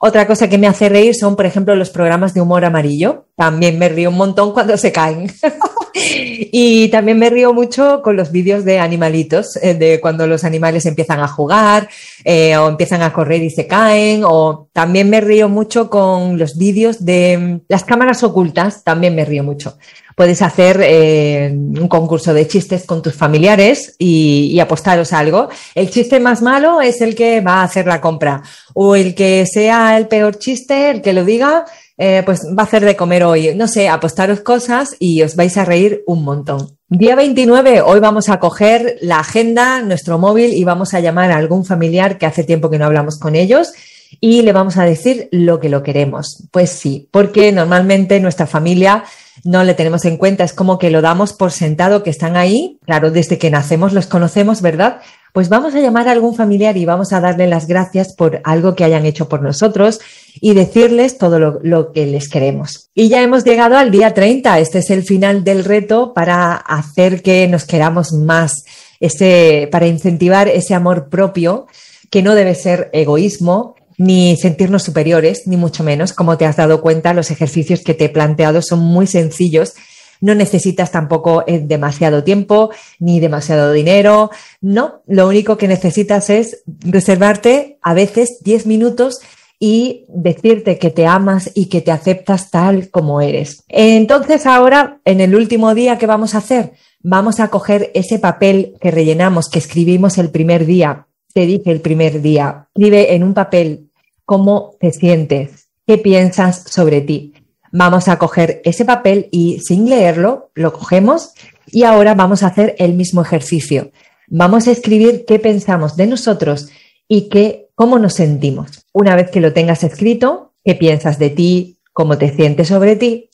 Otra 0.00 0.26
cosa 0.26 0.48
que 0.48 0.58
me 0.58 0.66
hace 0.66 0.88
reír 0.88 1.14
son, 1.14 1.36
por 1.36 1.46
ejemplo, 1.46 1.76
los 1.76 1.90
programas 1.90 2.34
de 2.34 2.40
humor 2.40 2.64
amarillo. 2.64 3.26
También 3.36 3.78
me 3.78 3.88
río 3.88 4.10
un 4.10 4.16
montón 4.16 4.52
cuando 4.52 4.76
se 4.76 4.90
caen. 4.90 5.30
y 5.94 6.88
también 6.88 7.18
me 7.18 7.30
río 7.30 7.52
mucho 7.52 8.02
con 8.02 8.16
los 8.16 8.32
vídeos 8.32 8.64
de 8.64 8.78
animalitos, 8.78 9.56
eh, 9.56 9.74
de 9.74 10.00
cuando 10.00 10.26
los 10.26 10.44
animales 10.44 10.86
empiezan 10.86 11.20
a 11.20 11.28
jugar 11.28 11.88
eh, 12.24 12.56
o 12.56 12.68
empiezan 12.68 13.02
a 13.02 13.12
correr 13.12 13.42
y 13.42 13.50
se 13.50 13.66
caen. 13.66 14.22
O 14.24 14.68
también 14.72 15.10
me 15.10 15.20
río 15.20 15.48
mucho 15.48 15.90
con 15.90 16.38
los 16.38 16.56
vídeos 16.56 17.04
de 17.04 17.38
mm, 17.38 17.60
las 17.68 17.84
cámaras 17.84 18.22
ocultas. 18.22 18.84
También 18.84 19.14
me 19.14 19.24
río 19.24 19.44
mucho 19.44 19.76
puedes 20.16 20.42
hacer 20.42 20.80
eh, 20.82 21.50
un 21.52 21.88
concurso 21.88 22.34
de 22.34 22.46
chistes 22.46 22.84
con 22.84 23.02
tus 23.02 23.14
familiares 23.14 23.94
y, 23.98 24.58
apostaros 24.60 25.12
algo. 25.12 25.48
El 25.74 25.90
chiste 25.90 26.20
más 26.20 26.42
malo 26.42 26.80
es 26.80 27.00
el 27.00 27.14
que 27.14 27.40
va 27.40 27.60
a 27.60 27.64
hacer 27.64 27.86
la 27.86 28.00
compra 28.00 28.42
o 28.74 28.94
el 28.94 29.14
que 29.14 29.44
sea 29.46 29.96
el 29.96 30.06
peor 30.06 30.38
chiste, 30.38 30.90
el 30.90 31.02
que 31.02 31.12
lo 31.12 31.24
diga, 31.24 31.64
eh, 31.98 32.22
pues 32.24 32.40
va 32.56 32.62
a 32.62 32.66
hacer 32.66 32.84
de 32.84 32.96
comer 32.96 33.24
hoy. 33.24 33.54
No 33.54 33.68
sé, 33.68 33.88
apostaros 33.88 34.40
cosas 34.40 34.96
y 34.98 35.22
os 35.22 35.36
vais 35.36 35.56
a 35.56 35.64
reír 35.64 36.02
un 36.06 36.24
montón. 36.24 36.78
Día 36.88 37.16
29, 37.16 37.80
hoy 37.80 38.00
vamos 38.00 38.28
a 38.28 38.38
coger 38.38 38.98
la 39.00 39.20
agenda, 39.20 39.80
nuestro 39.82 40.18
móvil 40.18 40.52
y 40.52 40.64
vamos 40.64 40.94
a 40.94 41.00
llamar 41.00 41.30
a 41.30 41.36
algún 41.36 41.64
familiar 41.64 42.18
que 42.18 42.26
hace 42.26 42.44
tiempo 42.44 42.70
que 42.70 42.78
no 42.78 42.84
hablamos 42.84 43.18
con 43.18 43.34
ellos 43.34 43.72
y 44.20 44.42
le 44.42 44.52
vamos 44.52 44.76
a 44.76 44.84
decir 44.84 45.28
lo 45.32 45.60
que 45.60 45.68
lo 45.68 45.82
queremos. 45.82 46.48
Pues 46.50 46.70
sí, 46.70 47.08
porque 47.10 47.50
normalmente 47.52 48.20
nuestra 48.20 48.46
familia 48.46 49.04
no 49.44 49.64
le 49.64 49.74
tenemos 49.74 50.04
en 50.04 50.18
cuenta, 50.18 50.44
es 50.44 50.52
como 50.52 50.78
que 50.78 50.90
lo 50.90 51.00
damos 51.00 51.32
por 51.32 51.50
sentado 51.50 52.02
que 52.02 52.10
están 52.10 52.36
ahí, 52.36 52.78
claro, 52.84 53.10
desde 53.10 53.38
que 53.38 53.50
nacemos 53.50 53.92
los 53.92 54.06
conocemos, 54.06 54.60
¿verdad? 54.60 55.00
Pues 55.32 55.48
vamos 55.48 55.74
a 55.74 55.80
llamar 55.80 56.08
a 56.08 56.12
algún 56.12 56.34
familiar 56.34 56.76
y 56.76 56.84
vamos 56.84 57.14
a 57.14 57.20
darle 57.20 57.46
las 57.46 57.66
gracias 57.66 58.14
por 58.14 58.42
algo 58.44 58.74
que 58.74 58.84
hayan 58.84 59.06
hecho 59.06 59.30
por 59.30 59.40
nosotros 59.40 59.98
y 60.42 60.52
decirles 60.52 61.16
todo 61.16 61.38
lo, 61.38 61.92
que 61.92 62.04
les 62.04 62.28
queremos. 62.28 62.90
Y 62.94 63.08
ya 63.08 63.22
hemos 63.22 63.42
llegado 63.42 63.78
al 63.78 63.90
día 63.90 64.12
30, 64.12 64.58
este 64.58 64.80
es 64.80 64.90
el 64.90 65.04
final 65.04 65.42
del 65.42 65.64
reto 65.64 66.12
para 66.12 66.54
hacer 66.54 67.22
que 67.22 67.48
nos 67.48 67.64
queramos 67.64 68.12
más, 68.12 68.64
ese, 69.00 69.70
para 69.72 69.86
incentivar 69.86 70.48
ese 70.48 70.74
amor 70.74 71.08
propio 71.08 71.66
que 72.10 72.22
no 72.22 72.34
debe 72.34 72.54
ser 72.54 72.90
egoísmo, 72.92 73.74
ni 73.96 74.36
sentirnos 74.36 74.82
superiores, 74.82 75.46
ni 75.46 75.56
mucho 75.56 75.82
menos. 75.82 76.12
Como 76.12 76.36
te 76.36 76.44
has 76.44 76.56
dado 76.56 76.82
cuenta, 76.82 77.14
los 77.14 77.30
ejercicios 77.30 77.80
que 77.80 77.94
te 77.94 78.06
he 78.06 78.08
planteado 78.10 78.60
son 78.60 78.80
muy 78.80 79.06
sencillos. 79.06 79.72
No 80.22 80.34
necesitas 80.34 80.90
tampoco 80.90 81.44
eh, 81.46 81.60
demasiado 81.62 82.24
tiempo 82.24 82.70
ni 82.98 83.20
demasiado 83.20 83.72
dinero. 83.72 84.30
No, 84.62 85.02
lo 85.06 85.28
único 85.28 85.58
que 85.58 85.68
necesitas 85.68 86.30
es 86.30 86.62
reservarte 86.80 87.78
a 87.82 87.92
veces 87.92 88.38
10 88.42 88.64
minutos 88.64 89.20
y 89.60 90.06
decirte 90.08 90.78
que 90.78 90.88
te 90.88 91.06
amas 91.06 91.50
y 91.54 91.66
que 91.66 91.82
te 91.82 91.90
aceptas 91.90 92.50
tal 92.50 92.88
como 92.88 93.20
eres. 93.20 93.64
Entonces 93.68 94.46
ahora, 94.46 95.00
en 95.04 95.20
el 95.20 95.34
último 95.34 95.74
día, 95.74 95.98
¿qué 95.98 96.06
vamos 96.06 96.34
a 96.34 96.38
hacer? 96.38 96.72
Vamos 97.00 97.38
a 97.38 97.48
coger 97.48 97.90
ese 97.92 98.18
papel 98.18 98.74
que 98.80 98.90
rellenamos, 98.90 99.50
que 99.50 99.58
escribimos 99.58 100.16
el 100.16 100.30
primer 100.30 100.64
día 100.64 101.06
te 101.32 101.46
dije 101.46 101.70
el 101.70 101.80
primer 101.80 102.20
día, 102.22 102.68
escribe 102.74 103.14
en 103.14 103.24
un 103.24 103.34
papel 103.34 103.90
cómo 104.24 104.76
te 104.80 104.92
sientes, 104.92 105.68
qué 105.86 105.98
piensas 105.98 106.64
sobre 106.64 107.00
ti. 107.00 107.34
Vamos 107.72 108.08
a 108.08 108.18
coger 108.18 108.60
ese 108.64 108.84
papel 108.84 109.28
y 109.32 109.60
sin 109.60 109.88
leerlo, 109.88 110.50
lo 110.54 110.74
cogemos 110.74 111.32
y 111.66 111.84
ahora 111.84 112.14
vamos 112.14 112.42
a 112.42 112.48
hacer 112.48 112.76
el 112.78 112.92
mismo 112.92 113.22
ejercicio. 113.22 113.92
Vamos 114.28 114.68
a 114.68 114.72
escribir 114.72 115.24
qué 115.26 115.38
pensamos 115.38 115.96
de 115.96 116.06
nosotros 116.06 116.68
y 117.08 117.30
qué, 117.30 117.70
cómo 117.74 117.98
nos 117.98 118.12
sentimos. 118.12 118.84
Una 118.92 119.16
vez 119.16 119.30
que 119.30 119.40
lo 119.40 119.54
tengas 119.54 119.84
escrito, 119.84 120.52
qué 120.62 120.74
piensas 120.74 121.18
de 121.18 121.30
ti, 121.30 121.78
cómo 121.94 122.18
te 122.18 122.34
sientes 122.34 122.68
sobre 122.68 122.94
ti, 122.94 123.30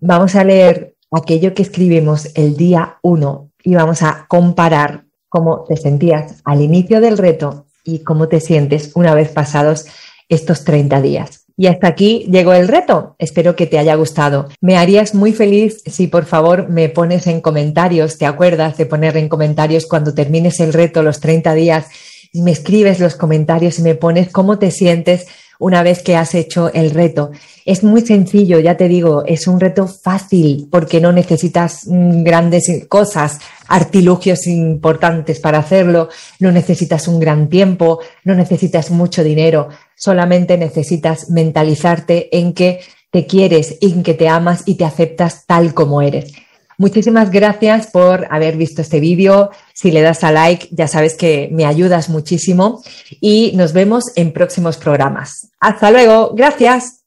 vamos 0.00 0.34
a 0.34 0.44
leer 0.44 0.96
aquello 1.10 1.52
que 1.52 1.62
escribimos 1.62 2.30
el 2.34 2.56
día 2.56 2.98
1 3.02 3.50
y 3.64 3.74
vamos 3.74 4.00
a 4.02 4.24
comparar 4.28 5.04
cómo 5.28 5.64
te 5.68 5.76
sentías 5.76 6.40
al 6.44 6.62
inicio 6.62 7.02
del 7.02 7.18
reto 7.18 7.66
y 7.84 7.98
cómo 7.98 8.28
te 8.28 8.40
sientes 8.40 8.92
una 8.94 9.14
vez 9.14 9.28
pasados 9.28 9.84
estos 10.30 10.64
30 10.64 11.02
días. 11.02 11.47
Y 11.60 11.66
hasta 11.66 11.88
aquí 11.88 12.24
llegó 12.30 12.52
el 12.52 12.68
reto. 12.68 13.16
Espero 13.18 13.56
que 13.56 13.66
te 13.66 13.80
haya 13.80 13.96
gustado. 13.96 14.48
Me 14.60 14.76
harías 14.76 15.12
muy 15.16 15.32
feliz 15.32 15.82
si 15.84 16.06
por 16.06 16.24
favor 16.24 16.68
me 16.68 16.88
pones 16.88 17.26
en 17.26 17.40
comentarios, 17.40 18.16
te 18.16 18.26
acuerdas 18.26 18.78
de 18.78 18.86
poner 18.86 19.16
en 19.16 19.28
comentarios 19.28 19.86
cuando 19.86 20.14
termines 20.14 20.60
el 20.60 20.72
reto, 20.72 21.02
los 21.02 21.18
30 21.18 21.54
días, 21.54 21.86
y 22.32 22.42
me 22.42 22.52
escribes 22.52 23.00
los 23.00 23.16
comentarios 23.16 23.80
y 23.80 23.82
me 23.82 23.96
pones 23.96 24.28
cómo 24.28 24.60
te 24.60 24.70
sientes 24.70 25.26
una 25.58 25.82
vez 25.82 26.04
que 26.04 26.14
has 26.14 26.36
hecho 26.36 26.72
el 26.72 26.92
reto. 26.92 27.32
Es 27.64 27.82
muy 27.82 28.02
sencillo, 28.02 28.60
ya 28.60 28.76
te 28.76 28.86
digo, 28.86 29.24
es 29.26 29.48
un 29.48 29.58
reto 29.58 29.88
fácil 29.88 30.68
porque 30.70 31.00
no 31.00 31.10
necesitas 31.10 31.88
mm, 31.88 32.22
grandes 32.22 32.86
cosas, 32.88 33.40
artilugios 33.68 34.46
importantes 34.46 35.38
para 35.40 35.58
hacerlo, 35.58 36.08
no 36.40 36.50
necesitas 36.50 37.06
un 37.06 37.20
gran 37.20 37.48
tiempo, 37.48 38.00
no 38.24 38.34
necesitas 38.34 38.90
mucho 38.90 39.22
dinero, 39.22 39.68
solamente 39.94 40.58
necesitas 40.58 41.30
mentalizarte 41.30 42.36
en 42.36 42.52
que 42.52 42.80
te 43.10 43.26
quieres, 43.26 43.78
en 43.80 44.02
que 44.02 44.14
te 44.14 44.28
amas 44.28 44.62
y 44.66 44.74
te 44.74 44.84
aceptas 44.84 45.46
tal 45.46 45.74
como 45.74 46.02
eres. 46.02 46.32
Muchísimas 46.80 47.32
gracias 47.32 47.88
por 47.88 48.28
haber 48.30 48.56
visto 48.56 48.82
este 48.82 49.00
vídeo. 49.00 49.50
Si 49.74 49.90
le 49.90 50.00
das 50.00 50.22
a 50.22 50.30
like, 50.30 50.68
ya 50.70 50.86
sabes 50.86 51.16
que 51.16 51.48
me 51.50 51.66
ayudas 51.66 52.08
muchísimo 52.08 52.82
y 53.20 53.50
nos 53.56 53.72
vemos 53.72 54.04
en 54.14 54.32
próximos 54.32 54.76
programas. 54.76 55.48
Hasta 55.58 55.90
luego. 55.90 56.34
Gracias. 56.36 56.97